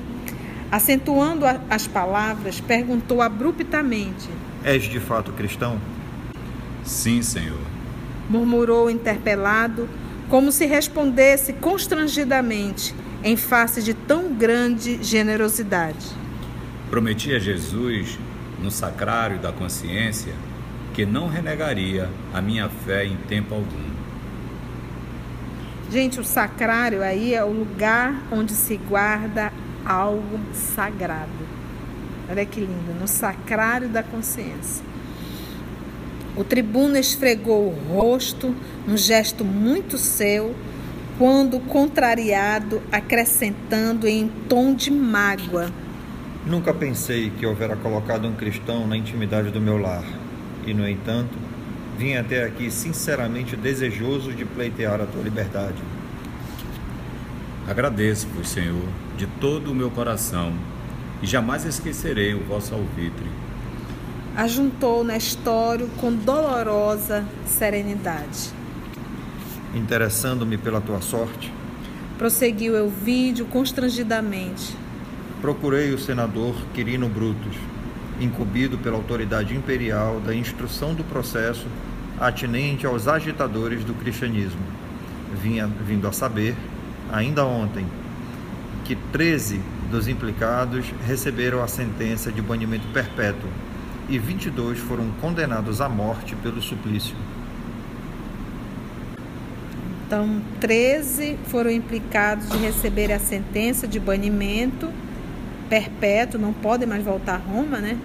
acentuando 0.72 1.46
as 1.70 1.88
palavras, 1.88 2.62
perguntou 2.62 3.22
abruptamente: 3.22 4.30
És 4.64 4.84
de 4.84 5.00
fato 5.00 5.32
cristão? 5.34 5.82
Sim, 6.84 7.22
Senhor. 7.22 7.60
Murmurou 8.30 8.90
interpelado, 8.90 9.90
como 10.30 10.52
se 10.52 10.66
respondesse 10.66 11.54
constrangidamente 11.54 12.94
em 13.24 13.36
face 13.36 13.82
de 13.82 13.94
tão 13.94 14.34
grande 14.34 15.04
generosidade. 15.04 16.08
Prometi 16.90 17.34
a 17.34 17.40
Jesus, 17.40 18.18
no 18.62 18.72
sacrário 18.72 19.40
da 19.40 19.52
consciência, 19.52 20.34
que 21.00 21.06
não 21.06 21.30
renegaria 21.30 22.10
a 22.34 22.42
minha 22.42 22.68
fé 22.68 23.06
em 23.06 23.16
tempo 23.16 23.56
algum. 23.56 23.90
Gente, 25.90 26.20
o 26.20 26.26
sacrário 26.26 27.02
aí 27.02 27.34
é 27.34 27.42
o 27.42 27.50
lugar 27.50 28.22
onde 28.30 28.52
se 28.52 28.76
guarda 28.76 29.50
algo 29.86 30.38
sagrado. 30.52 31.48
Olha 32.30 32.46
que 32.46 32.60
lindo, 32.60 33.00
no 33.00 33.08
sacrário 33.08 33.88
da 33.88 34.04
consciência. 34.04 34.84
O 36.36 36.44
tribuno 36.44 36.98
esfregou 36.98 37.68
o 37.68 37.94
rosto, 37.94 38.54
um 38.86 38.98
gesto 38.98 39.46
muito 39.46 39.98
seu, 39.98 40.54
quando 41.18 41.62
contrariado, 41.62 42.82
acrescentando 42.92 44.06
em 44.06 44.28
tom 44.50 44.76
de 44.76 44.92
mágoa. 44.92 45.72
Nunca 46.46 46.74
pensei 46.74 47.30
que 47.30 47.46
houvera 47.46 47.78
colocado 47.78 48.28
um 48.28 48.36
cristão 48.36 48.86
na 48.86 48.98
intimidade 48.98 49.50
do 49.50 49.62
meu 49.62 49.78
lar 49.78 50.04
e, 50.70 50.74
no 50.74 50.88
entanto, 50.88 51.36
vim 51.98 52.14
até 52.14 52.44
aqui 52.44 52.70
sinceramente 52.70 53.56
desejoso 53.56 54.32
de 54.32 54.46
pleitear 54.46 55.02
a 55.02 55.06
tua 55.06 55.24
liberdade. 55.24 55.82
Agradeço-vos, 57.68 58.50
Senhor, 58.50 58.88
de 59.18 59.26
todo 59.26 59.72
o 59.72 59.76
meu 59.76 59.90
coração, 59.90 60.54
e 61.22 61.28
jamais 61.28 61.66
esquecerei 61.66 62.36
o 62.36 62.44
vosso 62.44 62.74
alvitre. 62.74 63.26
Ajuntou 64.36 65.04
Nestório 65.04 65.90
com 66.00 66.14
dolorosa 66.14 67.26
serenidade. 67.46 68.52
Interessando-me 69.74 70.58
pela 70.58 70.80
tua 70.80 71.02
sorte, 71.02 71.52
prosseguiu 72.18 72.76
Elvídio 72.76 73.46
constrangidamente. 73.46 74.76
Procurei 75.42 75.94
o 75.94 76.00
senador 76.00 76.56
Quirino 76.74 77.10
Brutus 77.10 77.56
incumbido 78.20 78.78
pela 78.78 78.96
autoridade 78.96 79.56
imperial 79.56 80.20
da 80.20 80.34
instrução 80.34 80.94
do 80.94 81.04
processo 81.04 81.68
atinente 82.20 82.86
aos 82.86 83.08
agitadores 83.08 83.84
do 83.84 83.94
cristianismo. 83.94 84.62
Vinha 85.42 85.68
vindo 85.68 86.08
a 86.08 86.12
saber, 86.12 86.56
ainda 87.12 87.46
ontem, 87.46 87.86
que 88.84 88.96
13 88.96 89.62
dos 89.90 90.08
implicados 90.08 90.86
receberam 91.06 91.64
a 91.64 91.68
sentença 91.68 92.32
de 92.32 92.42
banimento 92.42 92.88
perpétuo 92.94 93.50
e 94.10 94.18
22 94.18 94.80
foram 94.80 95.10
condenados 95.22 95.82
à 95.82 95.88
morte 95.88 96.36
pelo 96.36 96.62
suplício. 96.62 97.16
Então, 100.06 100.42
13 100.60 101.38
foram 101.46 101.70
implicados 101.70 102.50
de 102.50 102.58
receber 102.58 103.12
a 103.12 103.20
sentença 103.20 103.88
de 103.88 104.00
banimento 104.00 104.92
perpétuo, 105.70 106.40
não 106.40 106.52
podem 106.52 106.88
mais 106.88 107.04
voltar 107.04 107.36
a 107.36 107.38
Roma, 107.38 107.78
né? 107.78 107.98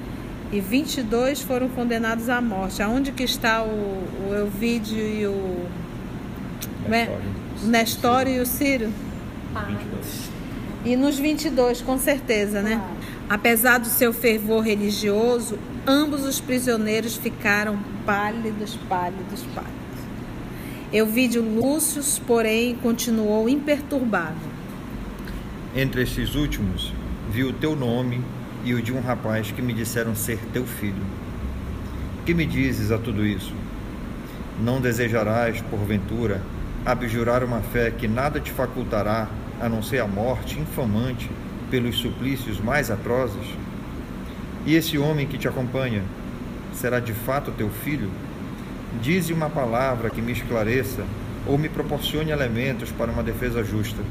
E 0.52 0.60
22 0.60 1.40
foram 1.40 1.68
condenados 1.68 2.28
à 2.28 2.40
morte. 2.40 2.82
Aonde 2.82 3.10
que 3.10 3.24
está 3.24 3.62
o, 3.64 4.04
o 4.28 4.34
Elvídio 4.34 4.98
e 4.98 5.26
o... 5.26 5.66
Nestório. 6.88 7.22
É? 7.62 7.64
O 7.64 7.66
Nestório 7.68 8.32
e 8.34 8.40
o 8.40 8.46
Ciro? 8.46 8.92
E 10.84 10.96
nos 10.96 11.18
22, 11.18 11.80
com 11.80 11.98
certeza, 11.98 12.60
né? 12.60 12.76
Claro. 12.76 12.94
Apesar 13.28 13.78
do 13.78 13.86
seu 13.86 14.12
fervor 14.12 14.62
religioso, 14.62 15.58
ambos 15.86 16.24
os 16.24 16.40
prisioneiros 16.40 17.16
ficaram 17.16 17.78
pálidos, 18.04 18.78
pálidos, 18.88 19.42
pálidos. 19.54 19.74
Euvídio 20.92 21.42
Lúcio, 21.42 22.02
porém, 22.26 22.76
continuou 22.76 23.48
imperturbável. 23.48 24.54
Entre 25.74 26.02
estes 26.02 26.34
últimos, 26.34 26.92
vi 27.30 27.44
o 27.44 27.52
teu 27.52 27.74
nome 27.74 28.20
e 28.64 28.74
o 28.74 28.82
de 28.82 28.92
um 28.92 29.00
rapaz 29.00 29.50
que 29.50 29.62
me 29.62 29.72
disseram 29.72 30.14
ser 30.14 30.38
teu 30.52 30.66
filho. 30.66 31.02
Que 32.24 32.34
me 32.34 32.46
dizes 32.46 32.90
a 32.90 32.98
tudo 32.98 33.24
isso? 33.24 33.52
Não 34.60 34.80
desejarás, 34.80 35.60
porventura, 35.62 36.40
abjurar 36.84 37.42
uma 37.44 37.60
fé 37.60 37.90
que 37.90 38.08
nada 38.08 38.40
te 38.40 38.50
facultará 38.50 39.28
a 39.60 39.68
não 39.68 39.82
ser 39.82 40.00
a 40.00 40.06
morte 40.06 40.58
infamante 40.58 41.30
pelos 41.70 41.96
suplícios 41.96 42.60
mais 42.60 42.90
atrozes? 42.90 43.46
E 44.66 44.74
esse 44.74 44.96
homem 44.96 45.26
que 45.26 45.36
te 45.36 45.46
acompanha 45.46 46.02
será 46.72 47.00
de 47.00 47.12
fato 47.12 47.50
teu 47.50 47.68
filho? 47.68 48.10
Dize 49.02 49.32
uma 49.32 49.50
palavra 49.50 50.08
que 50.08 50.22
me 50.22 50.32
esclareça 50.32 51.04
ou 51.46 51.58
me 51.58 51.68
proporcione 51.68 52.30
elementos 52.30 52.90
para 52.90 53.10
uma 53.10 53.22
defesa 53.22 53.62
justa. 53.62 54.02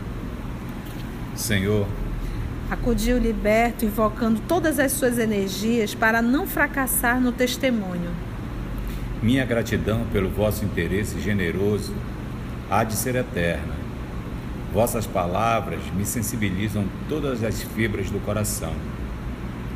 Senhor, 1.36 1.88
Acudiu 2.74 3.20
liberto, 3.20 3.86
invocando 3.86 4.42
todas 4.48 4.80
as 4.80 4.94
suas 4.94 5.20
energias 5.20 5.94
para 5.94 6.24
não 6.24 6.48
fracassar 6.48 7.22
no 7.22 7.32
testemunho. 7.32 8.10
minha 9.22 9.46
gratidão 9.46 10.08
pelo 10.12 10.28
vosso 10.28 10.66
interesse 10.66 11.22
generoso 11.22 11.94
há 12.72 12.84
de 12.84 12.96
ser 12.96 13.14
eterna. 13.16 13.76
Vossas 14.74 15.06
palavras 15.06 15.82
me 15.96 16.04
sensibilizam 16.04 16.86
todas 17.08 17.44
as 17.44 17.62
fibras 17.62 18.10
do 18.10 18.20
coração. 18.26 18.74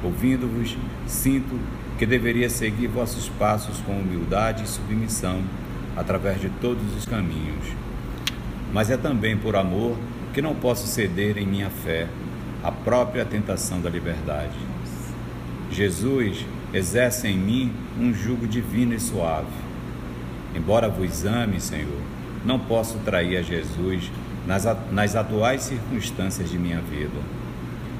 Ouvindo-vos, 0.03 0.75
sinto 1.05 1.59
que 1.99 2.05
deveria 2.05 2.49
seguir 2.49 2.87
vossos 2.87 3.29
passos 3.29 3.79
com 3.81 3.91
humildade 3.91 4.63
e 4.63 4.67
submissão 4.67 5.43
através 5.95 6.41
de 6.41 6.49
todos 6.49 6.95
os 6.95 7.05
caminhos. 7.05 7.67
Mas 8.73 8.89
é 8.89 8.97
também 8.97 9.37
por 9.37 9.55
amor 9.55 9.95
que 10.33 10.41
não 10.41 10.55
posso 10.55 10.87
ceder 10.87 11.37
em 11.37 11.45
minha 11.45 11.69
fé 11.69 12.07
à 12.63 12.71
própria 12.71 13.25
tentação 13.25 13.79
da 13.81 13.89
liberdade. 13.89 14.57
Jesus 15.71 16.45
exerce 16.73 17.27
em 17.27 17.37
mim 17.37 17.71
um 17.99 18.13
jugo 18.13 18.47
divino 18.47 18.93
e 18.93 18.99
suave. 18.99 19.47
Embora 20.55 20.89
vos 20.89 21.25
ame, 21.25 21.59
Senhor, 21.59 22.01
não 22.45 22.57
posso 22.59 22.97
trair 22.99 23.37
a 23.37 23.41
Jesus 23.41 24.09
nas, 24.45 24.65
a- 24.65 24.77
nas 24.91 25.15
atuais 25.15 25.61
circunstâncias 25.63 26.49
de 26.49 26.57
minha 26.57 26.79
vida. 26.81 27.19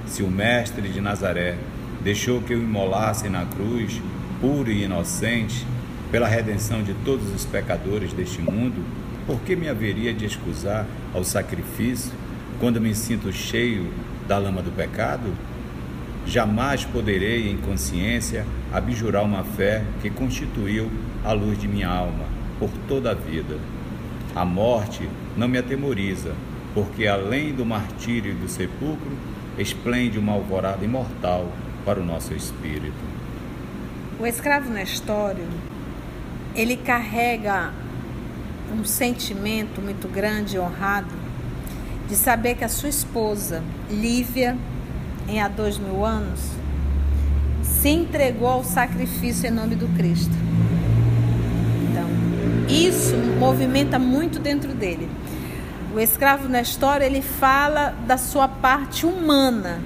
Se 0.06 0.24
o 0.24 0.30
Mestre 0.30 0.88
de 0.90 1.02
Nazaré 1.02 1.58
deixou 2.02 2.42
que 2.42 2.54
eu 2.54 2.62
imolasse 2.62 3.28
na 3.28 3.46
cruz, 3.46 4.02
puro 4.40 4.72
e 4.72 4.84
inocente, 4.84 5.66
pela 6.12 6.28
redenção 6.28 6.82
de 6.82 6.94
todos 7.04 7.30
os 7.36 7.44
pecadores 7.46 8.14
deste 8.14 8.42
mundo, 8.42 8.82
por 9.26 9.42
que 9.42 9.56
me 9.58 9.68
haveria 9.68 10.14
de 10.14 10.26
excusar 10.26 10.86
ao 11.14 11.24
sacrifício 11.26 12.14
quando 12.62 12.80
me 12.80 12.96
sinto 12.96 13.32
cheio 13.34 13.88
da 14.28 14.38
lama 14.38 14.62
do 14.62 14.72
pecado? 14.72 15.34
Jamais 16.26 16.84
poderei, 16.84 17.50
em 17.50 17.58
consciência, 17.58 18.46
abjurar 18.74 19.24
uma 19.24 19.44
fé 19.44 19.84
que 20.02 20.10
constituiu 20.10 20.92
a 21.24 21.32
luz 21.32 21.58
de 21.58 21.68
minha 21.68 21.88
alma 21.88 22.26
por 22.60 22.70
toda 22.88 23.12
a 23.12 23.14
vida. 23.14 23.58
A 24.36 24.44
morte 24.44 25.08
não 25.38 25.48
me 25.48 25.58
atemoriza, 25.58 26.34
porque 26.74 27.08
além 27.08 27.54
do 27.54 27.66
martírio 27.66 28.32
e 28.32 28.36
do 28.36 28.50
sepulcro, 28.50 29.18
esplende 29.58 30.20
uma 30.20 30.34
alvorada 30.34 30.84
imortal 30.84 31.50
para 31.86 32.00
o 32.00 32.06
nosso 32.06 32.34
espírito. 32.34 33.18
O 34.20 34.28
escravo 34.28 34.70
Nestório, 34.70 35.48
ele 36.54 36.76
carrega 36.76 37.72
um 38.78 38.84
sentimento 38.84 39.82
muito 39.82 40.08
grande 40.08 40.58
e 40.58 40.60
honrado 40.60 41.16
de 42.08 42.16
saber 42.16 42.56
que 42.56 42.64
a 42.64 42.70
sua 42.70 42.90
esposa, 42.90 43.64
Lívia, 43.90 44.58
em 45.28 45.42
há 45.42 45.48
dois 45.48 45.78
mil 45.78 46.06
anos, 46.06 46.40
se 47.64 47.90
entregou 47.90 48.48
ao 48.48 48.64
sacrifício 48.64 49.48
em 49.48 49.52
nome 49.52 49.76
do 49.76 49.88
Cristo. 49.98 50.34
Então, 51.90 52.08
isso 52.70 53.16
movimenta 53.40 54.00
muito 54.00 54.40
dentro 54.40 54.74
dele. 54.74 55.10
O 55.94 56.00
escravo 56.00 56.48
Nestório, 56.48 57.06
ele 57.06 57.22
fala 57.22 57.94
da 58.06 58.18
sua 58.18 58.48
parte 58.48 59.06
humana. 59.06 59.82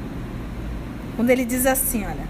Quando 1.15 1.29
ele 1.29 1.45
diz 1.45 1.65
assim, 1.65 2.05
olha, 2.05 2.29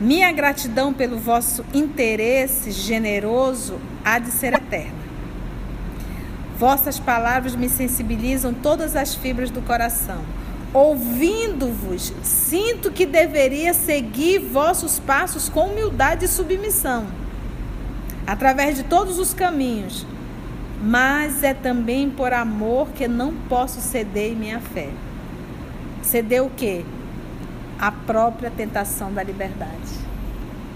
minha 0.00 0.30
gratidão 0.32 0.92
pelo 0.92 1.18
vosso 1.18 1.64
interesse 1.74 2.70
generoso 2.70 3.78
há 4.04 4.18
de 4.18 4.30
ser 4.30 4.52
eterna. 4.54 5.07
Vossas 6.58 6.98
palavras 6.98 7.54
me 7.54 7.68
sensibilizam 7.68 8.52
todas 8.52 8.96
as 8.96 9.14
fibras 9.14 9.48
do 9.48 9.62
coração. 9.62 10.24
Ouvindo-vos, 10.74 12.12
sinto 12.22 12.90
que 12.90 13.06
deveria 13.06 13.72
seguir 13.72 14.40
vossos 14.40 14.98
passos 14.98 15.48
com 15.48 15.68
humildade 15.68 16.24
e 16.24 16.28
submissão, 16.28 17.06
através 18.26 18.76
de 18.76 18.82
todos 18.82 19.20
os 19.20 19.32
caminhos. 19.32 20.04
Mas 20.82 21.44
é 21.44 21.54
também 21.54 22.10
por 22.10 22.32
amor 22.32 22.88
que 22.88 23.06
não 23.06 23.34
posso 23.48 23.80
ceder 23.80 24.32
em 24.32 24.36
minha 24.36 24.60
fé. 24.60 24.90
Ceder 26.02 26.44
o 26.44 26.50
quê? 26.50 26.84
A 27.78 27.92
própria 27.92 28.50
tentação 28.50 29.12
da 29.12 29.22
liberdade. 29.22 30.08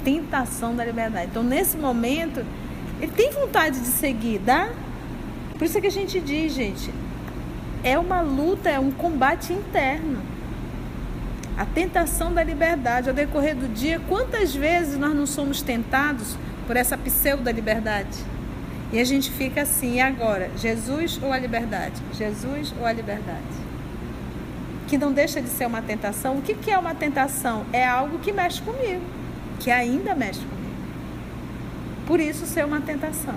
Tentação 0.05 0.75
da 0.77 0.85
liberdade. 0.85 1.29
Então, 1.31 1.43
nesse 1.43 1.77
momento, 1.77 2.45
ele 3.01 3.13
tem 3.13 3.31
vontade 3.31 3.81
de 3.81 3.87
seguir, 3.87 4.39
dá? 4.39 4.71
Por 5.59 5.65
isso 5.65 5.81
que 5.81 5.87
a 5.87 5.91
gente 5.91 6.21
diz, 6.21 6.53
gente, 6.53 6.93
é 7.85 7.99
uma 7.99 8.21
luta, 8.21 8.71
é 8.71 8.79
um 8.79 8.91
combate 8.91 9.53
interno. 9.53 10.21
A 11.57 11.67
tentação 11.67 12.33
da 12.33 12.43
liberdade. 12.43 13.09
Ao 13.09 13.15
decorrer 13.15 13.55
do 13.55 13.73
dia, 13.73 14.01
quantas 14.09 14.55
vezes 14.55 14.99
nós 14.99 15.15
não 15.15 15.27
somos 15.27 15.63
tentados 15.63 16.37
por 16.67 16.77
essa 16.77 16.97
pseudo-liberdade? 16.97 18.19
E 18.93 19.01
a 19.01 19.05
gente 19.05 19.31
fica 19.31 19.63
assim, 19.63 19.95
e 19.95 20.01
agora? 20.01 20.51
Jesus 20.57 21.19
ou 21.23 21.33
a 21.33 21.39
liberdade? 21.39 21.95
Jesus 22.13 22.75
ou 22.79 22.87
a 22.87 22.93
liberdade? 22.93 23.63
Que 24.87 24.99
não 24.99 25.13
deixa 25.13 25.41
de 25.41 25.49
ser 25.49 25.67
uma 25.67 25.81
tentação. 25.81 26.37
O 26.37 26.43
que, 26.43 26.55
que 26.55 26.71
é 26.71 26.79
uma 26.79 26.95
tentação? 26.95 27.65
É 27.73 27.87
algo 27.87 28.19
que 28.19 28.33
mexe 28.33 28.61
comigo, 28.61 29.03
que 29.59 29.71
ainda 29.71 30.15
mexe 30.15 30.41
comigo. 30.41 30.77
Por 32.07 32.21
isso 32.21 32.45
ser 32.45 32.65
uma 32.65 32.81
tentação. 32.81 33.37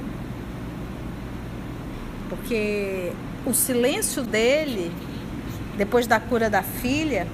Porque 2.46 3.12
o 3.44 3.56
silêncio 3.56 4.22
dele, 4.22 4.92
depois 5.76 6.06
da 6.06 6.20
cura 6.20 6.48
da 6.48 6.62
filha, 6.62 7.28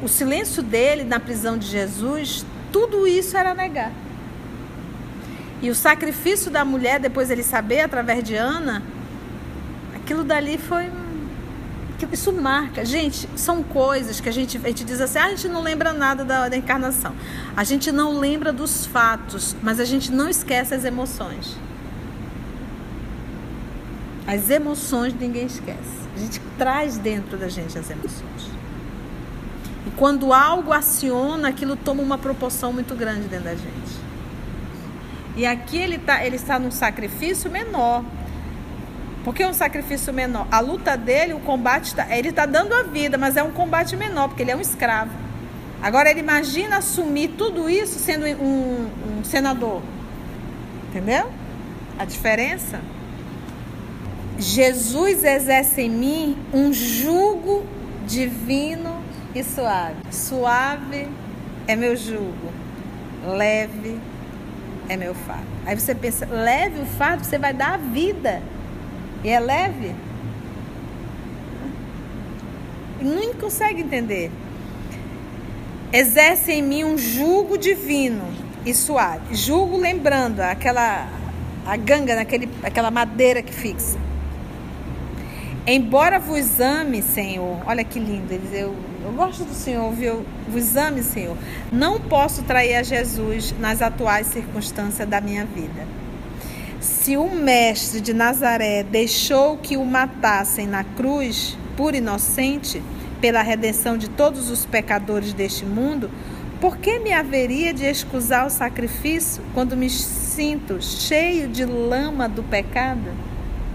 o 0.00 0.06
silêncio 0.06 0.62
dele 0.62 1.02
na 1.02 1.18
prisão 1.18 1.58
de 1.58 1.66
Jesus, 1.66 2.46
tudo 2.70 3.08
isso 3.08 3.36
era 3.36 3.52
negar. 3.54 3.90
E 5.60 5.68
o 5.68 5.74
sacrifício 5.74 6.48
da 6.48 6.64
mulher, 6.64 7.00
depois 7.00 7.28
ele 7.28 7.42
saber, 7.42 7.80
através 7.80 8.22
de 8.22 8.36
Ana, 8.36 8.84
aquilo 9.96 10.22
dali 10.22 10.58
foi. 10.58 10.88
Isso 12.12 12.32
marca. 12.32 12.84
Gente, 12.84 13.28
são 13.34 13.64
coisas 13.64 14.20
que 14.20 14.28
a 14.28 14.32
gente, 14.32 14.58
a 14.58 14.68
gente 14.68 14.84
diz 14.84 15.00
assim: 15.00 15.18
ah, 15.18 15.24
a 15.24 15.30
gente 15.30 15.48
não 15.48 15.60
lembra 15.60 15.92
nada 15.92 16.24
da, 16.24 16.48
da 16.48 16.56
encarnação. 16.56 17.16
A 17.56 17.64
gente 17.64 17.90
não 17.90 18.16
lembra 18.16 18.52
dos 18.52 18.86
fatos, 18.86 19.56
mas 19.60 19.80
a 19.80 19.84
gente 19.84 20.12
não 20.12 20.28
esquece 20.28 20.72
as 20.72 20.84
emoções. 20.84 21.56
As 24.26 24.48
emoções 24.48 25.14
ninguém 25.14 25.46
esquece. 25.46 26.04
A 26.14 26.18
gente 26.18 26.40
traz 26.56 26.96
dentro 26.96 27.36
da 27.36 27.48
gente 27.48 27.78
as 27.78 27.90
emoções. 27.90 28.50
E 29.86 29.90
quando 29.96 30.32
algo 30.32 30.72
aciona, 30.72 31.48
aquilo 31.48 31.76
toma 31.76 32.02
uma 32.02 32.16
proporção 32.16 32.72
muito 32.72 32.94
grande 32.94 33.28
dentro 33.28 33.44
da 33.44 33.54
gente. 33.54 34.04
E 35.36 35.44
aqui 35.44 35.76
ele, 35.76 35.98
tá, 35.98 36.24
ele 36.24 36.36
está 36.36 36.58
num 36.58 36.70
sacrifício 36.70 37.50
menor. 37.50 38.04
Por 39.24 39.34
que 39.34 39.44
um 39.44 39.52
sacrifício 39.52 40.12
menor? 40.12 40.46
A 40.50 40.60
luta 40.60 40.96
dele, 40.96 41.34
o 41.34 41.40
combate, 41.40 41.94
tá, 41.94 42.06
ele 42.16 42.28
está 42.28 42.46
dando 42.46 42.72
a 42.72 42.82
vida, 42.82 43.18
mas 43.18 43.36
é 43.36 43.42
um 43.42 43.50
combate 43.50 43.96
menor, 43.96 44.28
porque 44.28 44.42
ele 44.42 44.52
é 44.52 44.56
um 44.56 44.60
escravo. 44.60 45.10
Agora 45.82 46.10
ele 46.10 46.20
imagina 46.20 46.78
assumir 46.78 47.28
tudo 47.36 47.68
isso 47.68 47.98
sendo 47.98 48.24
um, 48.26 48.88
um 49.18 49.24
senador. 49.24 49.82
Entendeu? 50.88 51.30
A 51.98 52.04
diferença? 52.04 52.80
Jesus 54.38 55.24
exerce 55.24 55.82
em 55.82 55.90
mim 55.90 56.38
um 56.52 56.72
jugo 56.72 57.64
divino 58.06 59.02
e 59.34 59.42
suave. 59.42 59.96
Suave 60.10 61.08
é 61.66 61.76
meu 61.76 61.96
jugo, 61.96 62.52
leve 63.26 63.98
é 64.88 64.96
meu 64.96 65.14
fardo. 65.14 65.46
Aí 65.64 65.78
você 65.78 65.94
pensa, 65.94 66.26
leve 66.26 66.80
o 66.80 66.86
fardo, 66.86 67.24
você 67.24 67.38
vai 67.38 67.54
dar 67.54 67.74
a 67.74 67.76
vida. 67.76 68.42
E 69.22 69.28
é 69.28 69.40
leve? 69.40 69.94
não 73.04 73.34
consegue 73.34 73.82
entender. 73.82 74.30
Exerce 75.92 76.52
em 76.52 76.62
mim 76.62 76.84
um 76.84 76.96
jugo 76.96 77.56
divino 77.58 78.24
e 78.64 78.72
suave. 78.74 79.34
Jugo 79.34 79.76
lembrando 79.76 80.40
aquela 80.40 81.06
a 81.66 81.76
ganga, 81.76 82.14
naquele, 82.14 82.48
aquela 82.62 82.90
madeira 82.90 83.42
que 83.42 83.52
fixa. 83.52 83.98
Embora 85.66 86.18
vos 86.18 86.60
ame, 86.60 87.00
Senhor, 87.00 87.62
olha 87.66 87.82
que 87.82 87.98
lindo, 87.98 88.30
ele 88.30 88.48
eu, 88.52 88.74
eu 89.02 89.12
gosto 89.12 89.44
do 89.44 89.54
Senhor, 89.54 89.90
viu? 89.92 90.22
Vos 90.46 90.76
ame, 90.76 91.02
Senhor. 91.02 91.38
Não 91.72 91.98
posso 91.98 92.42
trair 92.42 92.74
a 92.74 92.82
Jesus 92.82 93.54
nas 93.58 93.80
atuais 93.80 94.26
circunstâncias 94.26 95.08
da 95.08 95.22
minha 95.22 95.46
vida. 95.46 95.86
Se 96.80 97.16
o 97.16 97.30
mestre 97.30 98.02
de 98.02 98.12
Nazaré 98.12 98.82
deixou 98.82 99.56
que 99.56 99.78
o 99.78 99.86
matassem 99.86 100.66
na 100.66 100.84
cruz, 100.84 101.56
por 101.78 101.94
inocente, 101.94 102.82
pela 103.18 103.40
redenção 103.40 103.96
de 103.96 104.10
todos 104.10 104.50
os 104.50 104.66
pecadores 104.66 105.32
deste 105.32 105.64
mundo, 105.64 106.10
por 106.60 106.76
que 106.76 106.98
me 106.98 107.10
haveria 107.10 107.72
de 107.72 107.86
excusar 107.86 108.46
o 108.46 108.50
sacrifício 108.50 109.42
quando 109.54 109.74
me 109.74 109.88
sinto 109.88 110.82
cheio 110.82 111.48
de 111.48 111.64
lama 111.64 112.28
do 112.28 112.42
pecado? 112.42 113.10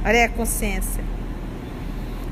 Olha 0.06 0.26
a 0.26 0.30
consciência. 0.30 1.04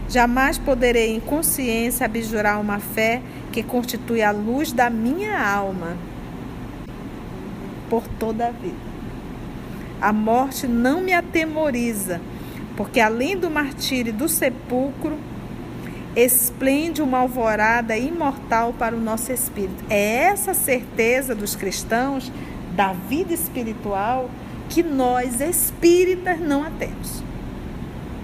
Jamais 0.09 0.57
poderei 0.57 1.13
em 1.13 1.19
consciência 1.19 2.05
abjurar 2.05 2.61
uma 2.61 2.79
fé 2.79 3.21
que 3.51 3.61
constitui 3.61 4.21
a 4.21 4.31
luz 4.31 4.71
da 4.71 4.89
minha 4.89 5.37
alma 5.37 5.97
por 7.89 8.07
toda 8.19 8.47
a 8.47 8.51
vida. 8.51 8.87
A 10.01 10.13
morte 10.13 10.65
não 10.65 11.01
me 11.01 11.11
atemoriza, 11.11 12.21
porque 12.77 13.01
além 13.01 13.35
do 13.35 13.49
martírio 13.49 14.11
e 14.11 14.13
do 14.13 14.29
sepulcro, 14.29 15.17
esplende 16.15 17.01
uma 17.01 17.19
alvorada 17.19 17.97
imortal 17.97 18.73
para 18.73 18.95
o 18.95 18.99
nosso 18.99 19.31
espírito. 19.33 19.83
É 19.89 20.23
essa 20.23 20.53
certeza 20.53 21.35
dos 21.35 21.53
cristãos 21.55 22.31
da 22.75 22.93
vida 22.93 23.33
espiritual 23.33 24.29
que 24.69 24.81
nós 24.81 25.41
espíritas 25.41 26.39
não 26.39 26.63
a 26.63 26.69
temos 26.69 27.27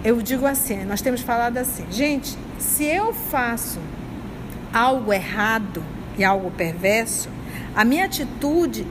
eu 0.04 0.22
digo 0.22 0.46
assim, 0.46 0.84
nós 0.84 1.02
temos 1.02 1.22
falado 1.22 1.58
assim, 1.58 1.86
gente, 1.90 2.38
se 2.60 2.84
eu 2.84 3.14
faço 3.14 3.80
algo 4.74 5.14
errado 5.14 5.84
e 6.18 6.24
algo 6.24 6.52
perverso, 6.52 7.30
a 7.76 7.86
minha 7.86 8.06
atitude 8.06 8.86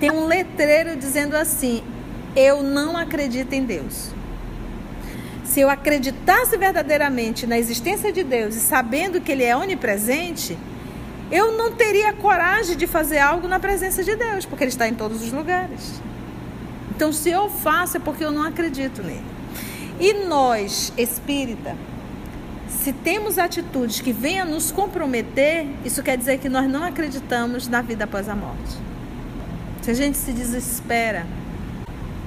tem 0.00 0.10
um 0.10 0.26
letreiro 0.26 0.96
dizendo 0.96 1.36
assim: 1.36 1.82
eu 2.34 2.62
não 2.62 2.96
acredito 2.96 3.52
em 3.52 3.64
Deus. 3.64 4.10
Se 5.44 5.60
eu 5.60 5.68
acreditasse 5.70 6.56
verdadeiramente 6.56 7.46
na 7.46 7.58
existência 7.58 8.12
de 8.12 8.22
Deus 8.22 8.54
e 8.54 8.60
sabendo 8.60 9.20
que 9.20 9.32
Ele 9.32 9.44
é 9.44 9.56
onipresente, 9.56 10.58
eu 11.30 11.52
não 11.56 11.72
teria 11.72 12.12
coragem 12.12 12.76
de 12.76 12.86
fazer 12.86 13.18
algo 13.18 13.48
na 13.48 13.58
presença 13.58 14.04
de 14.04 14.14
Deus, 14.14 14.44
porque 14.44 14.64
Ele 14.64 14.70
está 14.70 14.88
em 14.88 14.94
todos 14.94 15.22
os 15.22 15.32
lugares. 15.32 16.00
Então, 16.94 17.12
se 17.12 17.30
eu 17.30 17.48
faço, 17.48 17.96
é 17.96 18.00
porque 18.00 18.24
eu 18.24 18.30
não 18.30 18.42
acredito 18.42 19.02
nele. 19.02 19.37
E 20.00 20.12
nós, 20.26 20.92
espírita, 20.96 21.74
se 22.68 22.92
temos 22.92 23.36
atitudes 23.36 24.00
que 24.00 24.12
venham 24.12 24.46
nos 24.46 24.70
comprometer, 24.70 25.66
isso 25.84 26.02
quer 26.02 26.16
dizer 26.16 26.38
que 26.38 26.48
nós 26.48 26.70
não 26.70 26.84
acreditamos 26.84 27.66
na 27.66 27.82
vida 27.82 28.04
após 28.04 28.28
a 28.28 28.34
morte. 28.36 28.76
Se 29.82 29.90
a 29.90 29.94
gente 29.94 30.16
se 30.16 30.32
desespera, 30.32 31.26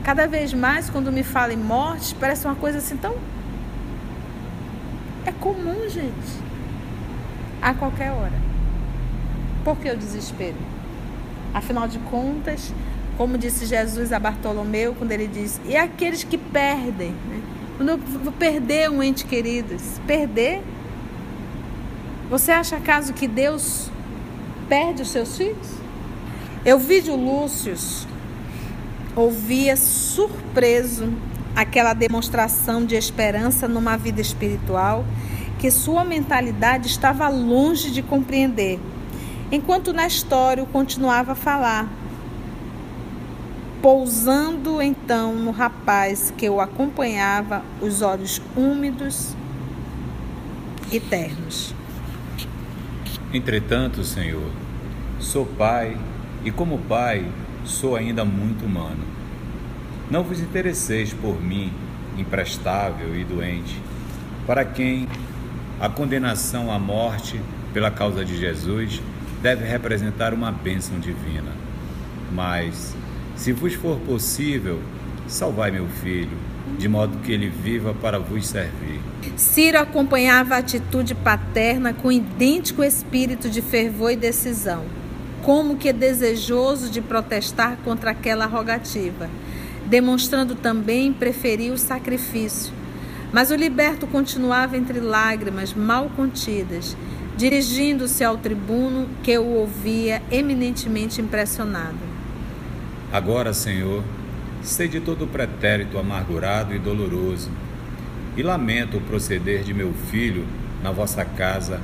cada 0.04 0.28
vez 0.28 0.54
mais 0.54 0.90
quando 0.90 1.12
me 1.12 1.24
fala 1.24 1.54
em 1.54 1.58
morte, 1.58 2.14
parece 2.16 2.46
uma 2.46 2.56
coisa 2.56 2.80
assim 2.80 2.98
tão. 2.98 3.16
É 5.26 5.32
comum, 5.32 5.88
gente. 5.88 6.42
A 7.62 7.74
qualquer 7.74 8.12
hora. 8.12 8.34
Por 9.64 9.78
que 9.78 9.90
o 9.90 9.96
desespero? 9.96 10.58
Afinal 11.54 11.88
de 11.88 12.00
contas, 12.00 12.74
como 13.18 13.38
disse 13.38 13.66
Jesus 13.66 14.12
a 14.12 14.20
Bartolomeu, 14.20 14.96
quando 14.96 15.12
ele 15.12 15.28
diz: 15.28 15.62
e 15.66 15.78
aqueles 15.78 16.24
que 16.24 16.38
perdem, 16.38 17.12
né? 17.12 17.51
Quando 17.78 17.90
eu 17.90 17.98
vou 17.98 18.34
perder 18.34 18.90
um 18.90 19.02
ente 19.02 19.26
querido, 19.26 19.76
perder? 20.06 20.62
Você 22.30 22.52
acha 22.52 22.78
acaso 22.78 23.14
que 23.14 23.28
Deus 23.28 23.90
perde 24.70 25.02
os 25.02 25.10
seus 25.10 25.38
filhos? 25.38 25.68
Eu 26.64 26.78
vi 26.78 27.02
de 27.02 27.12
Lúcio, 27.12 27.76
ouvia 29.16 29.76
surpreso 29.76 31.12
aquela 31.56 31.94
demonstração 31.94 32.86
de 32.86 32.96
esperança 32.96 33.68
numa 33.68 33.98
vida 33.98 34.22
espiritual 34.22 35.04
que 35.60 35.70
sua 35.70 36.04
mentalidade 36.04 36.88
estava 36.88 37.28
longe 37.30 37.92
de 37.92 38.02
compreender, 38.02 38.80
enquanto 39.52 39.94
Nestório 39.94 40.66
continuava 40.66 41.34
a 41.34 41.36
falar 41.36 41.88
pousando 43.82 44.82
então 44.82 45.36
no 45.36 45.52
rapaz 45.52 46.32
que 46.38 46.48
o 46.48 46.62
acompanhava, 46.62 47.64
os 47.82 48.02
olhos 48.02 48.42
úmidos 48.56 49.36
e 50.92 51.00
ternos. 51.00 51.74
Entretanto, 53.34 54.04
Senhor, 54.04 54.52
sou 55.20 55.46
pai 55.46 55.98
e, 56.44 56.52
como 56.52 56.78
pai, 56.78 57.26
sou 57.66 57.96
ainda 57.96 58.24
muito 58.24 58.66
humano. 58.66 59.04
Não 60.10 60.24
vos 60.24 60.40
interesseis 60.40 61.14
por 61.14 61.42
mim, 61.42 61.72
imprestável 62.18 63.16
e 63.16 63.24
doente, 63.24 63.82
para 64.46 64.66
quem 64.66 65.08
a 65.80 65.90
condenação 65.90 66.72
à 66.72 66.78
morte 66.78 67.40
pela 67.74 67.90
causa 67.90 68.24
de 68.24 68.38
Jesus 68.38 69.02
deve 69.42 69.66
representar 69.66 70.34
uma 70.34 70.52
bênção 70.52 71.00
divina. 71.00 71.52
Mas 72.32 72.96
se 73.42 73.52
vos 73.52 73.74
for 73.74 73.98
possível, 74.02 74.80
salvai 75.28 75.72
meu 75.72 75.88
filho, 75.88 76.38
de 76.78 76.88
modo 76.88 77.18
que 77.24 77.32
ele 77.32 77.50
viva 77.50 77.92
para 77.92 78.20
vos 78.20 78.46
servir. 78.46 79.02
Ciro 79.36 79.80
acompanhava 79.80 80.54
a 80.54 80.58
atitude 80.60 81.16
paterna 81.16 81.92
com 81.92 82.12
idêntico 82.12 82.84
espírito 82.84 83.50
de 83.50 83.60
fervor 83.60 84.12
e 84.12 84.16
decisão, 84.16 84.84
como 85.42 85.78
que 85.78 85.92
desejoso 85.92 86.88
de 86.92 87.02
protestar 87.02 87.78
contra 87.84 88.12
aquela 88.12 88.46
rogativa, 88.46 89.28
demonstrando 89.88 90.54
também 90.54 91.12
preferir 91.12 91.74
o 91.74 91.80
sacrifício. 91.80 92.72
Mas 93.34 93.50
o 93.50 93.56
liberto 93.56 94.06
continuava 94.06 94.78
entre 94.78 95.00
lágrimas 95.00 95.74
mal 95.74 96.12
contidas, 96.16 96.96
dirigindo-se 97.36 98.24
ao 98.24 98.38
tribuno 98.38 99.10
que 99.24 99.36
o 99.36 99.48
ouvia 99.48 100.22
eminentemente 100.30 101.20
impressionado. 101.20 102.11
Agora, 103.12 103.54
Senhor, 103.54 104.04
sei 104.64 104.88
de 104.88 105.02
todo 105.02 105.26
o 105.26 105.28
pretérito 105.28 105.98
amargurado 105.98 106.74
e 106.74 106.80
doloroso, 106.80 107.50
e 108.38 108.42
lamento 108.42 108.98
o 108.98 109.02
proceder 109.02 109.64
de 109.64 109.74
meu 109.74 109.94
filho 110.10 110.46
na 110.82 110.92
vossa 110.92 111.26
casa 111.26 111.82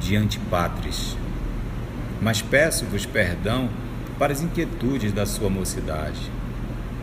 de 0.00 0.14
antipátres. 0.14 1.16
Mas 2.20 2.40
peço-vos 2.40 3.04
perdão 3.04 3.68
para 4.16 4.32
as 4.32 4.40
inquietudes 4.40 5.12
da 5.12 5.26
sua 5.26 5.50
mocidade. 5.50 6.30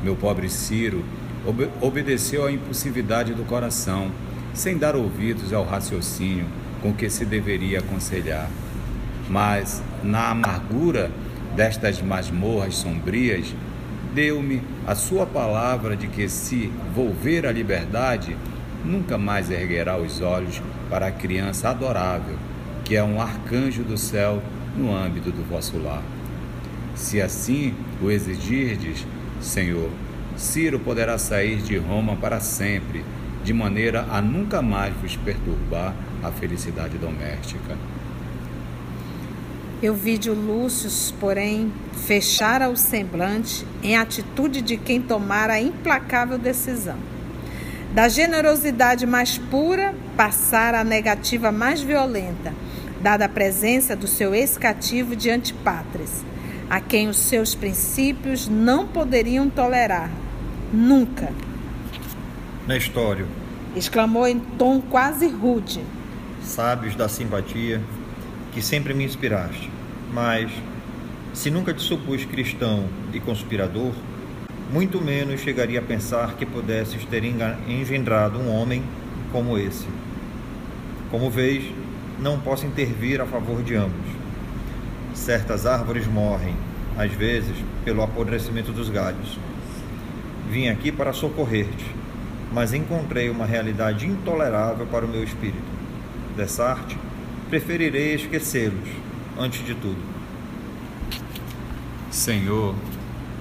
Meu 0.02 0.16
pobre 0.16 0.50
Ciro 0.50 1.04
ob 1.46 1.70
obedeceu 1.82 2.46
à 2.46 2.52
impulsividade 2.52 3.34
do 3.34 3.44
coração, 3.44 4.12
sem 4.54 4.78
dar 4.78 4.96
ouvidos 4.96 5.52
ao 5.52 5.66
raciocínio 5.66 6.46
com 6.82 6.94
que 6.94 7.10
se 7.10 7.26
deveria 7.26 7.80
aconselhar. 7.80 8.50
Mas, 9.30 9.82
na 10.04 10.30
amargura 10.30 11.12
destas 11.56 12.02
masmorras 12.02 12.76
sombrias, 12.76 13.54
deu-me 14.14 14.62
a 14.88 14.96
sua 14.96 15.26
palavra 15.26 15.96
de 15.96 16.08
que, 16.08 16.28
se 16.28 16.72
volver 16.96 17.46
à 17.46 17.52
liberdade, 17.52 18.36
nunca 18.84 19.18
mais 19.18 19.52
erguerá 19.52 19.98
os 19.98 20.22
olhos 20.22 20.62
para 20.90 21.08
a 21.08 21.12
criança 21.12 21.70
adorável, 21.70 22.38
que 22.84 22.96
é 22.96 23.04
um 23.04 23.22
arcanjo 23.22 23.84
do 23.84 23.98
céu 23.98 24.42
no 24.76 24.96
âmbito 24.96 25.32
do 25.32 25.48
vosso 25.48 25.78
lar. 25.78 26.02
Se 26.96 27.22
assim 27.22 27.74
o 28.02 28.10
exigirdes, 28.10 29.06
Senhor, 29.42 29.90
Ciro 30.36 30.80
poderá 30.80 31.18
sair 31.18 31.58
de 31.58 31.78
Roma 31.78 32.16
para 32.16 32.40
sempre, 32.40 33.04
de 33.44 33.54
maneira 33.54 34.06
a 34.10 34.22
nunca 34.22 34.62
mais 34.62 34.94
vos 34.96 35.16
perturbar 35.18 35.94
a 36.24 36.32
felicidade 36.32 36.98
doméstica. 36.98 37.78
Eu 39.82 39.94
vi 39.94 40.18
de 40.18 40.30
Lúcio, 40.30 40.90
porém, 41.22 41.72
fechara 42.06 42.68
o 42.68 42.76
semblante 42.76 43.66
em 43.82 43.96
atitude 43.96 44.62
de 44.62 44.76
quem 44.76 45.02
tomara 45.02 45.54
a 45.54 45.62
implacável 45.62 46.38
decisão. 46.38 46.98
Da 47.94 48.10
generosidade 48.10 49.06
mais 49.06 49.38
pura, 49.38 49.96
passara 50.18 50.82
a 50.82 50.84
negativa 50.84 51.50
mais 51.50 51.82
violenta, 51.82 52.54
dada 53.02 53.24
a 53.24 53.30
presença 53.30 53.96
do 53.96 54.06
seu 54.06 54.36
ex-cativo 54.36 55.16
de 55.16 55.30
Antipátres, 55.30 56.26
a 56.70 56.82
quem 56.82 57.08
os 57.08 57.18
seus 57.18 57.56
princípios 57.56 58.50
não 58.50 58.86
poderiam 58.86 59.50
tolerar. 59.50 60.12
Nunca. 60.74 61.32
Nestório. 62.68 63.28
Exclamou 63.78 64.28
em 64.28 64.40
tom 64.40 64.82
quase 64.82 65.28
rude. 65.30 65.82
sábios 66.44 66.96
da 66.96 67.08
simpatia, 67.08 67.82
que 68.54 68.62
sempre 68.62 68.94
me 68.94 69.04
inspiraste, 69.04 69.70
mas, 70.14 70.52
se 71.34 71.52
nunca 71.52 71.74
te 71.74 71.82
supus 71.82 72.26
cristão 72.26 72.86
e 73.14 73.20
conspirador, 73.20 73.94
muito 74.72 75.02
menos 75.02 75.42
chegaria 75.42 75.80
a 75.80 75.84
pensar 75.84 76.36
que 76.36 76.46
pudesses 76.46 77.04
ter 77.06 77.24
engendrado 77.24 78.38
um 78.38 78.54
homem 78.54 78.84
como 79.32 79.58
esse. 79.58 79.88
Como 81.10 81.30
vês, 81.30 81.64
não 82.20 82.40
posso 82.40 82.66
intervir 82.66 83.22
a 83.22 83.26
favor 83.26 83.64
de 83.64 83.76
ambos. 83.76 84.06
Certas 85.14 85.66
árvores 85.66 86.06
morrem, 86.06 86.56
às 86.98 87.12
vezes, 87.14 87.56
pelo 87.84 88.04
apodrecimento 88.04 88.72
dos 88.72 88.90
galhos. 88.90 89.40
Vim 90.50 90.68
aqui 90.68 90.92
para 90.92 91.14
socorrer-te, 91.14 91.86
mas 92.52 92.74
encontrei 92.74 93.30
uma 93.30 93.46
realidade 93.46 94.08
intolerável 94.08 94.86
para 94.88 95.06
o 95.06 95.08
meu 95.08 95.24
espírito. 95.24 95.58
Dessa 96.36 96.66
arte, 96.66 96.98
preferirei 97.50 98.14
esquecê-los, 98.14 98.90
antes 99.38 99.66
de 99.66 99.74
tudo. 99.74 99.98
Senhor, 102.12 102.76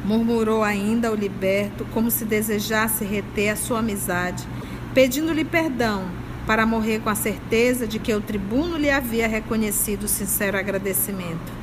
murmurou 0.04 0.62
ainda 0.62 1.12
o 1.12 1.14
liberto, 1.14 1.86
como 1.92 2.10
se 2.10 2.24
desejasse 2.24 3.04
reter 3.04 3.50
a 3.50 3.56
sua 3.56 3.80
amizade, 3.80 4.46
pedindo-lhe 4.94 5.44
perdão 5.44 6.06
para 6.46 6.64
morrer 6.64 7.00
com 7.00 7.10
a 7.10 7.14
certeza 7.14 7.86
de 7.86 7.98
que 7.98 8.14
o 8.14 8.20
tribuno 8.20 8.78
lhe 8.78 8.90
havia 8.90 9.28
reconhecido 9.28 10.08
sincero 10.08 10.58
agradecimento. 10.58 11.58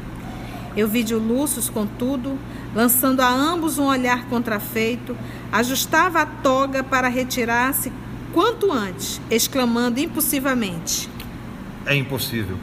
Euvídio 0.78 1.18
Lúcio, 1.18 1.72
contudo, 1.72 2.38
lançando 2.76 3.22
a 3.22 3.30
ambos 3.30 3.80
um 3.80 3.86
olhar 3.86 4.26
contrafeito, 4.28 5.18
ajustava 5.52 6.22
a 6.22 6.26
toga 6.26 6.84
para 6.84 7.08
retirar-se 7.08 7.92
quanto 8.34 8.72
antes, 8.72 9.20
exclamando 9.32 10.00
impulsivamente: 10.00 11.10
É 11.86 11.96
impossível. 11.96 12.58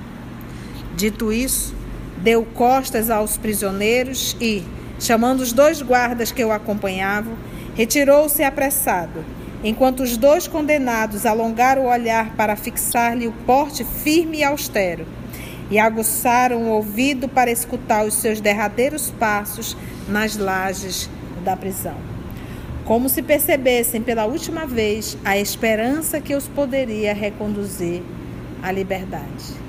Dito 0.97 1.33
isso, 1.33 1.75
deu 2.19 2.45
costas 2.45 3.11
aos 3.11 3.37
prisioneiros 3.37 4.37
e, 4.41 4.63
chamando 4.99 5.41
os 5.41 5.53
dois 5.53 5.81
guardas 5.81 6.33
que 6.33 6.45
o 6.45 6.53
acompanhavam, 6.53 7.35
retirou-se 7.75 8.43
apressado 8.43 9.25
enquanto 9.65 10.01
os 10.03 10.17
dois 10.17 10.49
condenados 10.49 11.25
alongaram 11.25 11.83
o 11.83 11.89
olhar 11.89 12.35
para 12.35 12.57
fixar-lhe 12.57 13.29
o 13.29 13.33
porte 13.47 13.85
firme 13.85 14.39
e 14.39 14.45
austero, 14.45 15.07
e 15.71 15.79
aguçaram 15.79 16.65
o 16.65 16.71
ouvido 16.71 17.29
para 17.29 17.51
escutar 17.51 18.05
os 18.05 18.15
seus 18.15 18.41
derradeiros 18.41 19.11
passos 19.11 19.77
nas 20.09 20.37
lajes 20.37 21.09
da 21.45 21.57
prisão. 21.57 21.95
Como 22.85 23.09
se 23.09 23.23
percebessem 23.23 24.03
pela 24.03 24.27
última 24.27 24.67
vez 24.67 25.17
a 25.25 25.39
esperança 25.39 26.21
que 26.21 26.35
os 26.35 26.49
poderia 26.49 27.15
reconduzir 27.15 28.03
à 28.63 28.71
liberdade. 28.71 29.63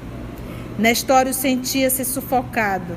Nestório 0.78 1.34
sentia-se 1.34 2.04
sufocado, 2.06 2.96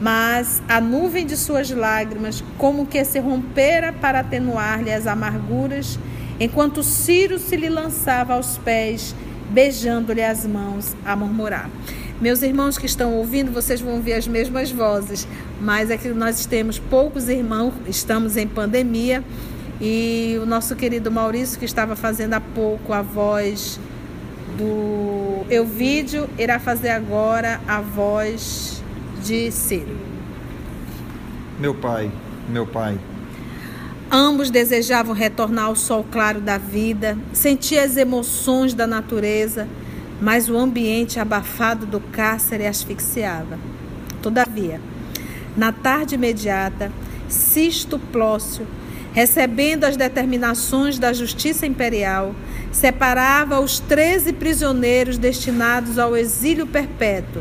mas 0.00 0.62
a 0.68 0.80
nuvem 0.80 1.24
de 1.24 1.36
suas 1.36 1.70
lágrimas, 1.70 2.44
como 2.58 2.86
que 2.86 3.04
se 3.04 3.18
rompera 3.18 3.92
para 3.92 4.20
atenuar-lhe 4.20 4.92
as 4.92 5.06
amarguras 5.06 5.98
enquanto 6.38 6.82
Ciro 6.82 7.38
se 7.38 7.56
lhe 7.56 7.68
lançava 7.68 8.34
aos 8.34 8.58
pés, 8.58 9.14
beijando-lhe 9.50 10.22
as 10.22 10.46
mãos, 10.46 10.94
a 11.04 11.16
murmurar. 11.16 11.70
Meus 12.20 12.42
irmãos 12.42 12.78
que 12.78 12.86
estão 12.86 13.14
ouvindo, 13.14 13.52
vocês 13.52 13.80
vão 13.80 13.94
ouvir 13.94 14.14
as 14.14 14.26
mesmas 14.26 14.70
vozes, 14.70 15.26
mas 15.60 15.90
é 15.90 15.96
que 15.96 16.08
nós 16.08 16.46
temos 16.46 16.78
poucos 16.78 17.28
irmãos, 17.28 17.74
estamos 17.86 18.36
em 18.36 18.46
pandemia, 18.46 19.22
e 19.80 20.38
o 20.42 20.46
nosso 20.46 20.74
querido 20.74 21.10
Maurício, 21.10 21.58
que 21.58 21.66
estava 21.66 21.94
fazendo 21.94 22.34
há 22.34 22.40
pouco 22.40 22.92
a 22.92 23.02
voz 23.02 23.78
do 24.56 25.44
Euvídio, 25.50 26.28
irá 26.38 26.58
fazer 26.58 26.90
agora 26.90 27.60
a 27.66 27.80
voz 27.80 28.82
de 29.22 29.50
Ciro. 29.50 29.96
Meu 31.58 31.74
pai, 31.74 32.10
meu 32.48 32.66
pai, 32.66 32.98
Ambos 34.10 34.50
desejavam 34.50 35.12
retornar 35.12 35.64
ao 35.64 35.74
sol 35.74 36.06
claro 36.08 36.40
da 36.40 36.56
vida, 36.56 37.18
sentir 37.32 37.78
as 37.78 37.96
emoções 37.96 38.72
da 38.72 38.86
natureza, 38.86 39.66
mas 40.20 40.48
o 40.48 40.56
ambiente 40.56 41.18
abafado 41.18 41.84
do 41.84 41.98
cárcere 41.98 42.66
asfixiava. 42.66 43.58
Todavia, 44.22 44.80
na 45.56 45.72
tarde 45.72 46.14
imediata, 46.14 46.92
Sisto 47.28 47.98
Plócio, 47.98 48.64
recebendo 49.16 49.84
as 49.84 49.96
determinações 49.96 50.98
da 50.98 51.10
justiça 51.10 51.66
imperial, 51.66 52.34
separava 52.70 53.58
os 53.58 53.80
treze 53.80 54.30
prisioneiros 54.30 55.16
destinados 55.16 55.98
ao 55.98 56.14
exílio 56.14 56.66
perpétuo, 56.66 57.40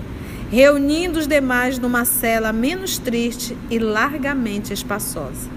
reunindo 0.49 1.19
os 1.19 1.27
demais 1.27 1.77
numa 1.77 2.05
cela 2.05 2.53
menos 2.53 2.97
triste 2.97 3.57
e 3.69 3.77
largamente 3.77 4.71
espaçosa. 4.71 5.49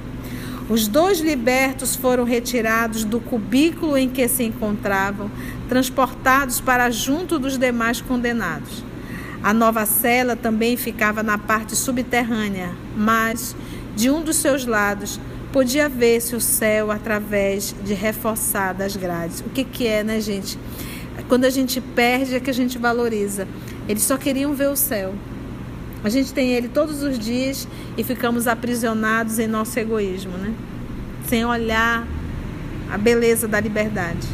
Os 0.69 0.89
dois 0.89 1.21
libertos 1.21 1.95
foram 1.95 2.25
retirados 2.25 3.05
do 3.05 3.21
cubículo 3.21 3.97
em 3.97 4.09
que 4.09 4.27
se 4.27 4.43
encontravam, 4.43 5.31
transportados 5.69 6.61
para 6.61 6.91
junto 6.91 7.39
dos 7.39 7.57
demais 7.57 8.01
condenados. 8.01 8.83
A 9.41 9.55
nova 9.55 9.87
cela 9.87 10.35
também 10.35 10.77
ficava 10.77 11.23
na 11.23 11.39
parte 11.39 11.77
subterrânea, 11.77 12.73
mas, 12.97 13.55
de 13.95 14.11
um 14.11 14.21
dos 14.21 14.35
seus 14.35 14.67
lados, 14.67 15.21
podia 15.59 15.89
ver-se 15.89 16.37
o 16.37 16.41
céu 16.41 16.89
através 16.89 17.75
de 17.83 17.93
reforçadas 17.93 18.95
grades. 18.95 19.41
O 19.41 19.51
que, 19.51 19.65
que 19.65 19.89
é, 19.89 20.05
né, 20.05 20.21
gente? 20.21 20.57
Quando 21.27 21.47
a 21.47 21.51
gente 21.51 21.81
perde 21.81 22.37
é 22.37 22.39
que 22.39 22.49
a 22.49 22.55
gente 22.55 22.79
valoriza. 22.79 23.49
Eles 23.89 24.05
só 24.05 24.17
queriam 24.17 24.55
ver 24.55 24.69
o 24.69 24.77
céu. 24.77 25.13
A 26.05 26.09
gente 26.09 26.33
tem 26.33 26.53
ele 26.53 26.69
todos 26.69 27.03
os 27.03 27.19
dias 27.19 27.67
e 27.97 28.05
ficamos 28.05 28.47
aprisionados 28.47 29.41
em 29.41 29.49
nosso 29.49 29.77
egoísmo, 29.81 30.31
né? 30.39 30.55
Sem 31.27 31.45
olhar 31.45 32.07
a 32.89 32.97
beleza 32.97 33.49
da 33.49 33.59
liberdade. 33.59 34.29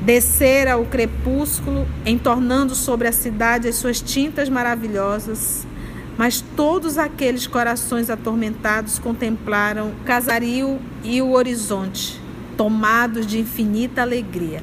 Descera 0.00 0.78
o 0.78 0.86
crepúsculo, 0.86 1.86
entornando 2.06 2.74
sobre 2.74 3.08
a 3.08 3.12
cidade 3.12 3.68
as 3.68 3.74
suas 3.74 4.00
tintas 4.00 4.48
maravilhosas, 4.48 5.66
mas 6.16 6.40
todos 6.40 6.96
aqueles 6.98 7.46
corações 7.46 8.08
atormentados 8.08 8.98
contemplaram 8.98 9.88
o 9.88 10.04
casario 10.04 10.78
e 11.02 11.20
o 11.20 11.32
horizonte, 11.32 12.20
tomados 12.56 13.26
de 13.26 13.40
infinita 13.40 14.02
alegria. 14.02 14.62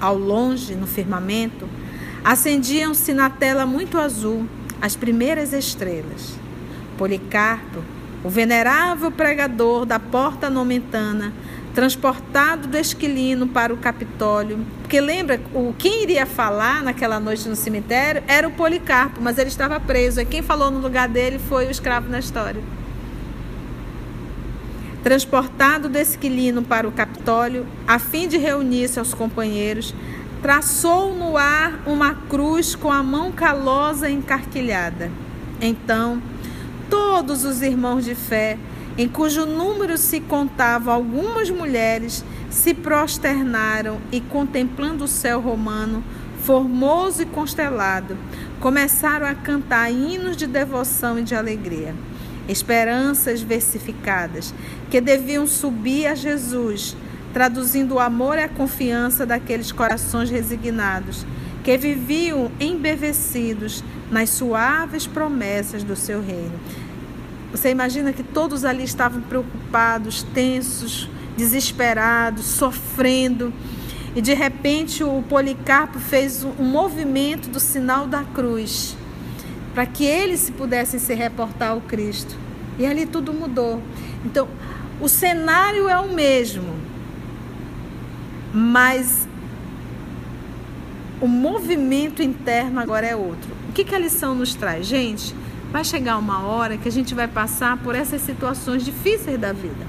Ao 0.00 0.16
longe, 0.16 0.74
no 0.74 0.86
firmamento, 0.86 1.68
acendiam-se 2.24 3.12
na 3.12 3.28
tela 3.28 3.66
muito 3.66 3.98
azul 3.98 4.46
as 4.80 4.96
primeiras 4.96 5.52
estrelas. 5.52 6.36
Policarpo, 6.96 7.82
o 8.24 8.28
venerável 8.28 9.10
pregador 9.10 9.84
da 9.84 9.98
porta 9.98 10.48
nomentana, 10.48 11.32
transportado 11.74 12.68
do 12.68 12.76
Esquilino 12.76 13.46
para 13.46 13.72
o 13.72 13.76
Capitólio, 13.76 14.58
porque 14.82 15.00
lembra, 15.00 15.40
o 15.54 15.74
quem 15.78 16.02
iria 16.02 16.26
falar 16.26 16.82
naquela 16.82 17.18
noite 17.18 17.48
no 17.48 17.56
cemitério 17.56 18.22
era 18.28 18.46
o 18.46 18.50
Policarpo, 18.50 19.20
mas 19.20 19.38
ele 19.38 19.48
estava 19.48 19.80
preso, 19.80 20.20
e 20.20 20.24
quem 20.24 20.42
falou 20.42 20.70
no 20.70 20.80
lugar 20.80 21.08
dele 21.08 21.38
foi 21.38 21.66
o 21.66 21.70
escravo 21.70 22.08
na 22.08 22.18
história. 22.18 22.62
Transportado 25.02 25.88
do 25.88 25.98
Esquilino 25.98 26.62
para 26.62 26.86
o 26.86 26.92
Capitólio, 26.92 27.66
a 27.86 27.98
fim 27.98 28.28
de 28.28 28.36
reunir-se 28.36 28.98
aos 28.98 29.14
companheiros, 29.14 29.94
traçou 30.42 31.14
no 31.14 31.36
ar 31.36 31.82
uma 31.86 32.14
cruz 32.14 32.74
com 32.74 32.92
a 32.92 33.02
mão 33.02 33.32
calosa 33.32 34.10
encarquilhada. 34.10 35.10
Então, 35.60 36.20
todos 36.90 37.44
os 37.44 37.62
irmãos 37.62 38.04
de 38.04 38.14
fé, 38.14 38.58
em 38.96 39.08
cujo 39.08 39.46
número 39.46 39.96
se 39.96 40.20
contavam 40.20 40.92
algumas 40.92 41.48
mulheres, 41.50 42.24
se 42.50 42.74
prosternaram 42.74 43.98
e, 44.10 44.20
contemplando 44.20 45.04
o 45.04 45.08
céu 45.08 45.40
romano, 45.40 46.04
formoso 46.42 47.22
e 47.22 47.26
constelado, 47.26 48.16
começaram 48.60 49.26
a 49.26 49.34
cantar 49.34 49.90
hinos 49.90 50.36
de 50.36 50.46
devoção 50.46 51.18
e 51.18 51.22
de 51.22 51.34
alegria. 51.34 51.94
Esperanças 52.48 53.40
versificadas 53.40 54.52
que 54.90 55.00
deviam 55.00 55.46
subir 55.46 56.06
a 56.06 56.14
Jesus 56.14 56.96
traduzindo 57.32 57.94
o 57.94 58.00
amor 58.00 58.36
e 58.36 58.42
a 58.42 58.48
confiança 58.48 59.24
daqueles 59.24 59.72
corações 59.72 60.30
resignados 60.30 61.24
que 61.64 61.78
viviam 61.78 62.50
embevecidos 62.60 63.82
nas 64.10 64.30
suaves 64.30 65.06
promessas 65.06 65.82
do 65.82 65.96
seu 65.96 66.20
reino. 66.20 66.52
Você 67.52 67.70
imagina 67.70 68.12
que 68.12 68.22
todos 68.22 68.64
ali 68.64 68.82
estavam 68.82 69.20
preocupados, 69.20 70.22
tensos, 70.34 71.08
desesperados, 71.36 72.46
sofrendo. 72.46 73.52
E 74.16 74.20
de 74.20 74.34
repente 74.34 75.04
o 75.04 75.22
Policarpo 75.28 75.98
fez 75.98 76.42
um 76.42 76.64
movimento 76.64 77.48
do 77.48 77.60
sinal 77.60 78.06
da 78.06 78.24
cruz 78.24 78.96
para 79.74 79.86
que 79.86 80.04
eles 80.04 80.40
se 80.40 80.52
pudessem 80.52 80.98
se 80.98 81.14
reportar 81.14 81.70
ao 81.70 81.80
Cristo. 81.82 82.36
E 82.78 82.86
ali 82.86 83.06
tudo 83.06 83.32
mudou. 83.32 83.82
Então, 84.24 84.48
o 85.00 85.08
cenário 85.08 85.88
é 85.88 85.98
o 85.98 86.12
mesmo, 86.12 86.74
mas 88.52 89.26
o 91.20 91.26
movimento 91.26 92.22
interno 92.22 92.80
agora 92.80 93.06
é 93.06 93.16
outro. 93.16 93.50
O 93.68 93.72
que, 93.72 93.84
que 93.84 93.94
a 93.94 93.98
lição 93.98 94.34
nos 94.34 94.54
traz? 94.54 94.86
Gente, 94.86 95.34
vai 95.72 95.82
chegar 95.82 96.18
uma 96.18 96.42
hora 96.42 96.76
que 96.76 96.86
a 96.86 96.92
gente 96.92 97.14
vai 97.14 97.26
passar 97.26 97.78
por 97.78 97.94
essas 97.94 98.20
situações 98.20 98.84
difíceis 98.84 99.40
da 99.40 99.54
vida. 99.54 99.86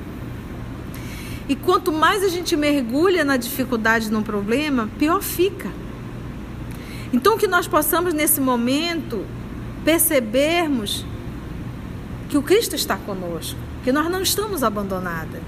E 1.47 1.57
quanto 1.57 1.91
mais 1.91 2.23
a 2.23 2.29
gente 2.29 2.55
mergulha 2.55 3.25
na 3.25 3.35
dificuldade, 3.35 4.09
no 4.09 4.23
problema, 4.23 4.89
pior 4.97 5.21
fica. 5.21 5.69
Então, 7.11 7.37
que 7.37 7.47
nós 7.47 7.67
possamos 7.67 8.13
nesse 8.13 8.39
momento 8.39 9.25
percebermos 9.83 11.05
que 12.29 12.37
o 12.37 12.41
Cristo 12.41 12.75
está 12.75 12.95
conosco, 12.95 13.59
que 13.83 13.91
nós 13.91 14.09
não 14.09 14.21
estamos 14.21 14.63
abandonadas. 14.63 15.41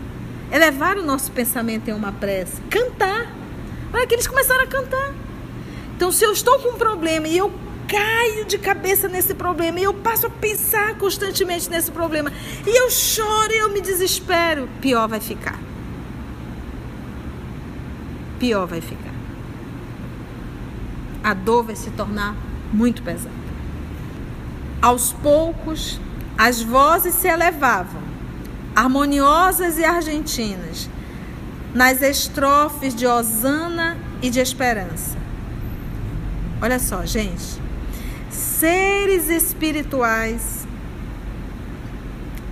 Elevar 0.51 0.97
o 0.97 1.03
nosso 1.03 1.31
pensamento 1.31 1.87
em 1.87 1.93
uma 1.93 2.11
prece, 2.11 2.61
cantar. 2.69 3.33
Olha 3.93 4.05
que 4.05 4.13
eles 4.13 4.27
começaram 4.27 4.65
a 4.65 4.67
cantar. 4.67 5.13
Então, 5.95 6.11
se 6.11 6.25
eu 6.25 6.33
estou 6.33 6.59
com 6.59 6.71
um 6.71 6.77
problema 6.77 7.25
e 7.25 7.37
eu 7.37 7.51
caio 7.87 8.45
de 8.45 8.57
cabeça 8.57 9.07
nesse 9.07 9.33
problema 9.33 9.79
e 9.79 9.83
eu 9.83 9.93
passo 9.93 10.27
a 10.27 10.29
pensar 10.29 10.95
constantemente 10.95 11.69
nesse 11.69 11.91
problema 11.91 12.31
e 12.65 12.69
eu 12.69 12.89
choro 12.89 13.51
e 13.51 13.57
eu 13.57 13.69
me 13.71 13.81
desespero, 13.81 14.67
pior 14.81 15.07
vai 15.07 15.19
ficar. 15.19 15.59
Pior 18.39 18.65
vai 18.67 18.81
ficar. 18.81 19.13
A 21.23 21.33
dor 21.33 21.63
vai 21.63 21.75
se 21.75 21.89
tornar 21.91 22.35
muito 22.71 23.01
pesada. 23.01 23.33
Aos 24.81 25.13
poucos, 25.13 25.99
as 26.37 26.61
vozes 26.61 27.15
se 27.15 27.27
elevavam, 27.27 28.01
harmoniosas 28.75 29.79
e 29.79 29.85
argentinas, 29.85 30.89
nas 31.73 32.01
estrofes 32.01 32.93
de 32.93 33.07
Osana 33.07 33.97
e 34.21 34.29
de 34.29 34.39
Esperança. 34.39 35.17
Olha 36.61 36.77
só, 36.77 37.05
gente 37.05 37.64
seres 38.59 39.29
espirituais 39.29 40.65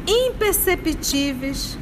imperceptíveis 0.06 1.78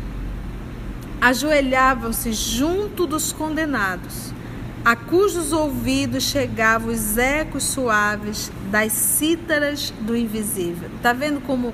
ajoelhavam-se 1.19 2.31
junto 2.31 3.07
dos 3.07 3.31
condenados, 3.31 4.31
a 4.85 4.95
cujos 4.95 5.51
ouvidos 5.51 6.23
chegavam 6.23 6.91
os 6.91 7.17
ecos 7.17 7.63
suaves 7.63 8.51
das 8.71 8.91
cítaras 8.91 9.91
do 10.01 10.15
invisível. 10.15 10.89
Tá 11.01 11.13
vendo 11.13 11.41
como 11.41 11.73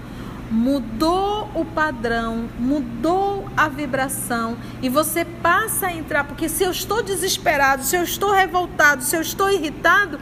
mudou 0.49 1.49
o 1.53 1.65
padrão, 1.65 2.47
mudou 2.57 3.45
a 3.57 3.67
vibração 3.67 4.57
e 4.81 4.87
você 4.87 5.25
passa 5.25 5.87
a 5.87 5.93
entrar, 5.93 6.23
porque 6.23 6.47
se 6.47 6.63
eu 6.63 6.71
estou 6.71 7.03
desesperado, 7.03 7.83
se 7.83 7.95
eu 7.97 8.03
estou 8.03 8.31
revoltado, 8.31 9.03
se 9.03 9.15
eu 9.15 9.21
estou 9.21 9.49
irritado, 9.49 10.17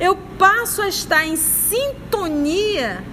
eu 0.00 0.16
passo 0.38 0.80
a 0.80 0.88
estar 0.88 1.26
em 1.26 1.36
sintonia 1.36 3.04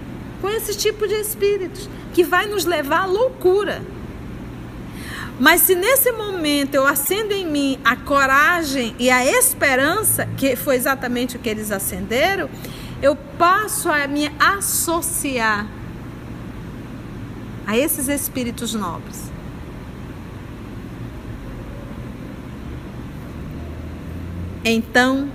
com 0.41 0.49
esse 0.49 0.75
tipo 0.75 1.05
de 1.05 1.15
espíritos 1.15 1.89
que 2.13 2.23
vai 2.23 2.47
nos 2.47 2.63
levar 2.63 3.01
à 3.01 3.05
loucura. 3.05 3.81
Mas 5.39 5.61
se 5.61 5.75
nesse 5.75 6.11
momento 6.11 6.73
eu 6.73 6.87
acendo 6.87 7.33
em 7.33 7.45
mim 7.45 7.79
a 7.83 7.95
coragem 7.95 8.95
e 8.97 9.11
a 9.11 9.23
esperança, 9.25 10.25
que 10.37 10.55
foi 10.55 10.75
exatamente 10.75 11.35
o 11.35 11.39
que 11.39 11.49
eles 11.49 11.71
acenderam, 11.71 12.49
eu 13.01 13.15
passo 13.37 13.89
a 13.89 14.07
me 14.07 14.31
associar 14.39 15.67
a 17.67 17.77
esses 17.77 18.07
espíritos 18.07 18.73
nobres. 18.73 19.29
Então, 24.63 25.29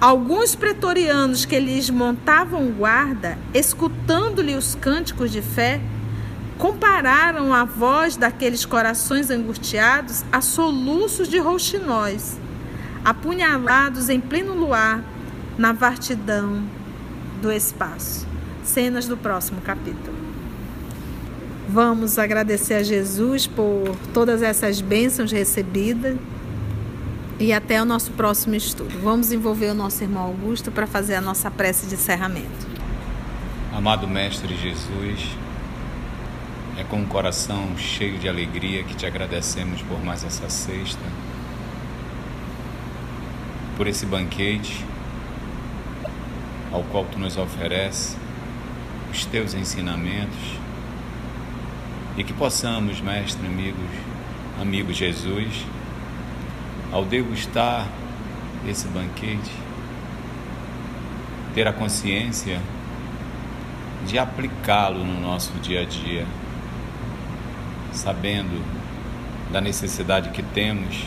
Alguns 0.00 0.54
pretorianos 0.54 1.44
que 1.44 1.58
lhes 1.58 1.90
montavam 1.90 2.70
guarda, 2.70 3.36
escutando-lhe 3.52 4.54
os 4.54 4.76
cânticos 4.76 5.32
de 5.32 5.42
fé, 5.42 5.80
compararam 6.56 7.52
a 7.52 7.64
voz 7.64 8.16
daqueles 8.16 8.64
corações 8.64 9.28
angustiados 9.28 10.24
a 10.30 10.40
soluços 10.40 11.26
de 11.26 11.38
rouxinóis, 11.38 12.38
apunhalados 13.04 14.08
em 14.08 14.20
pleno 14.20 14.54
luar, 14.54 15.02
na 15.58 15.72
vastidão 15.72 16.62
do 17.42 17.50
espaço. 17.50 18.24
Cenas 18.62 19.08
do 19.08 19.16
próximo 19.16 19.60
capítulo. 19.62 20.16
Vamos 21.68 22.20
agradecer 22.20 22.74
a 22.74 22.82
Jesus 22.84 23.48
por 23.48 23.96
todas 24.14 24.42
essas 24.42 24.80
bênçãos 24.80 25.32
recebidas 25.32 26.16
e 27.38 27.52
até 27.52 27.80
o 27.80 27.84
nosso 27.84 28.10
próximo 28.12 28.54
estudo. 28.54 28.98
Vamos 29.00 29.30
envolver 29.32 29.70
o 29.70 29.74
nosso 29.74 30.02
irmão 30.02 30.24
Augusto 30.24 30.72
para 30.72 30.86
fazer 30.86 31.14
a 31.14 31.20
nossa 31.20 31.50
prece 31.50 31.86
de 31.86 31.94
encerramento. 31.94 32.66
Amado 33.72 34.08
Mestre 34.08 34.56
Jesus, 34.56 35.28
é 36.76 36.84
com 36.84 36.96
um 36.96 37.06
coração 37.06 37.76
cheio 37.76 38.18
de 38.18 38.28
alegria 38.28 38.82
que 38.82 38.94
te 38.94 39.06
agradecemos 39.06 39.82
por 39.82 40.02
mais 40.04 40.24
essa 40.24 40.48
sexta, 40.48 41.02
por 43.76 43.86
esse 43.86 44.04
banquete 44.04 44.84
ao 46.72 46.82
qual 46.84 47.04
tu 47.04 47.18
nos 47.18 47.36
ofereces 47.36 48.16
os 49.10 49.24
teus 49.24 49.54
ensinamentos 49.54 50.58
e 52.16 52.24
que 52.24 52.32
possamos, 52.32 53.00
Mestre, 53.00 53.46
amigos, 53.46 53.90
amigo 54.60 54.92
Jesus, 54.92 55.64
ao 56.92 57.04
degustar 57.04 57.86
esse 58.66 58.88
banquete, 58.88 59.52
ter 61.54 61.66
a 61.66 61.72
consciência 61.72 62.60
de 64.06 64.18
aplicá-lo 64.18 65.04
no 65.04 65.20
nosso 65.20 65.52
dia 65.60 65.82
a 65.82 65.84
dia, 65.84 66.26
sabendo 67.92 68.64
da 69.52 69.60
necessidade 69.60 70.30
que 70.30 70.42
temos 70.42 71.04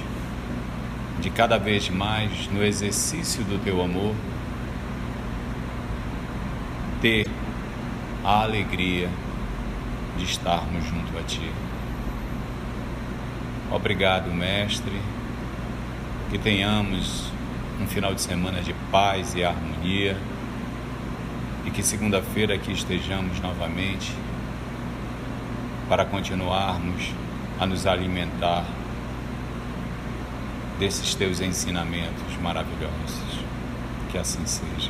de 1.19 1.29
cada 1.29 1.57
vez 1.57 1.89
mais 1.89 2.47
no 2.47 2.63
exercício 2.63 3.43
do 3.43 3.63
teu 3.63 3.81
amor 3.81 4.15
ter 7.01 7.27
a 8.23 8.41
alegria 8.43 9.09
de 10.17 10.23
estarmos 10.23 10.85
junto 10.85 11.17
a 11.17 11.23
ti. 11.23 11.51
Obrigado, 13.71 14.31
mestre 14.31 15.20
que 16.31 16.37
tenhamos 16.37 17.25
um 17.81 17.85
final 17.85 18.15
de 18.15 18.21
semana 18.21 18.61
de 18.61 18.73
paz 18.89 19.35
e 19.35 19.43
harmonia 19.43 20.15
e 21.65 21.71
que 21.71 21.83
segunda-feira 21.83 22.55
aqui 22.55 22.71
estejamos 22.71 23.41
novamente 23.41 24.13
para 25.89 26.05
continuarmos 26.05 27.11
a 27.59 27.65
nos 27.65 27.85
alimentar 27.85 28.63
desses 30.79 31.13
teus 31.15 31.41
ensinamentos 31.41 32.37
maravilhosos. 32.41 33.41
Que 34.09 34.17
assim 34.17 34.45
seja. 34.45 34.89